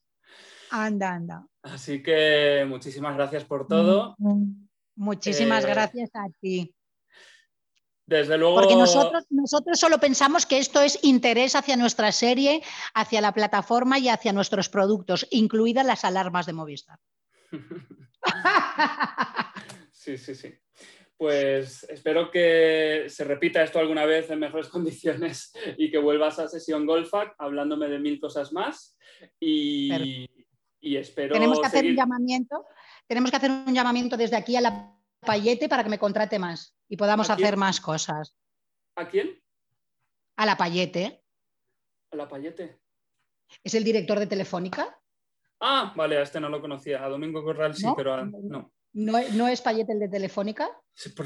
[0.69, 1.47] Anda, anda.
[1.63, 4.15] Así que muchísimas gracias por todo.
[4.97, 6.73] Muchísimas eh, gracias a ti.
[8.05, 8.55] Desde luego.
[8.55, 12.61] Porque nosotros, nosotros solo pensamos que esto es interés hacia nuestra serie,
[12.93, 16.99] hacia la plataforma y hacia nuestros productos, incluidas las alarmas de Movistar.
[19.91, 20.53] sí, sí, sí
[21.17, 26.47] pues espero que se repita esto alguna vez en mejores condiciones y que vuelvas a
[26.47, 28.97] sesión Golfac hablándome de mil cosas más.
[29.39, 30.27] Y,
[30.79, 31.33] espero.
[31.33, 32.65] Tenemos que hacer un llamamiento.
[33.07, 36.75] Tenemos que hacer un llamamiento desde aquí a la Payete para que me contrate más
[36.87, 38.35] y podamos hacer más cosas.
[38.95, 39.41] ¿A quién?
[40.35, 41.23] A la Payete.
[42.11, 42.79] ¿A la Payete?
[43.63, 44.99] ¿Es el director de Telefónica?
[45.59, 47.03] Ah, vale, a este no lo conocía.
[47.03, 48.25] A Domingo Corral sí, pero a...
[48.25, 48.71] no.
[48.93, 50.67] ¿No, es Payet el de Telefónica?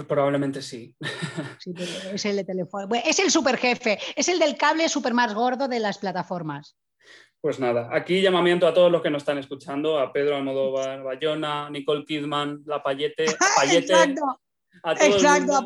[0.07, 0.93] probablemente sí.
[2.13, 2.99] es el de Telefónica.
[2.99, 6.75] es el super jefe, es el del cable super más gordo de las plataformas.
[7.41, 11.69] Pues nada, aquí llamamiento a todos los que nos están escuchando, a Pedro Almodóvar, Bayona,
[11.71, 13.25] Nicole Kidman, La Payete,
[13.57, 13.93] Payete
[14.83, 15.61] Exacto,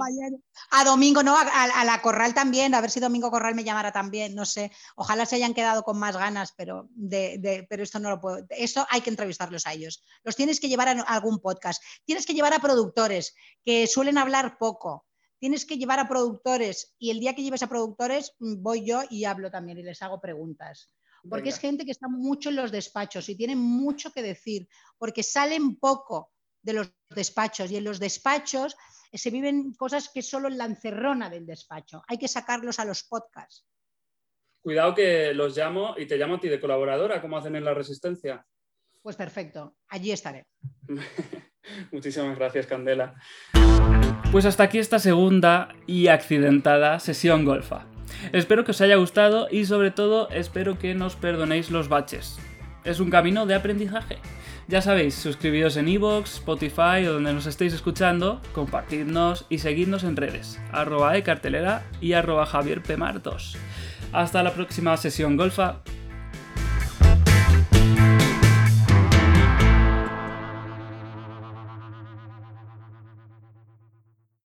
[0.71, 4.35] a, Domingo, no, a, la Corral también, a ver si Domingo Corral me llamara también,
[4.35, 4.71] no sé.
[4.95, 8.45] Ojalá se hayan quedado con más ganas, pero, de, pero esto no lo puedo.
[8.49, 10.03] Eso hay que entrevistarlos a ellos.
[10.23, 11.81] Los tienes que llevar a algún podcast.
[12.03, 15.05] Tienes que llevar a productores que suelen hablar poco.
[15.39, 19.03] Tienes que llevar a productores y el día que lleves a productores mm, voy yo
[19.09, 20.89] y hablo también y les hago preguntas.
[21.29, 25.23] Porque es gente que está mucho en los despachos y tienen mucho que decir, porque
[25.23, 26.31] salen poco
[26.61, 28.75] de los despachos y en los despachos
[29.17, 32.03] se viven cosas que solo en la encerrona del despacho.
[32.07, 33.65] Hay que sacarlos a los podcasts.
[34.61, 37.73] Cuidado que los llamo y te llamo a ti de colaboradora, como hacen en la
[37.73, 38.45] Resistencia.
[39.01, 40.47] Pues perfecto, allí estaré.
[41.91, 43.15] Muchísimas gracias, Candela.
[44.31, 47.87] Pues hasta aquí esta segunda y accidentada sesión golfa.
[48.31, 52.39] Espero que os haya gustado y sobre todo espero que nos perdonéis los baches.
[52.83, 54.17] Es un camino de aprendizaje.
[54.67, 60.15] Ya sabéis, suscribíos en iVoox, Spotify o donde nos estéis escuchando, compartidnos y seguidnos en
[60.15, 63.57] redes, arroba cartelera y arroba Javier 2
[64.11, 65.81] Hasta la próxima sesión golfa.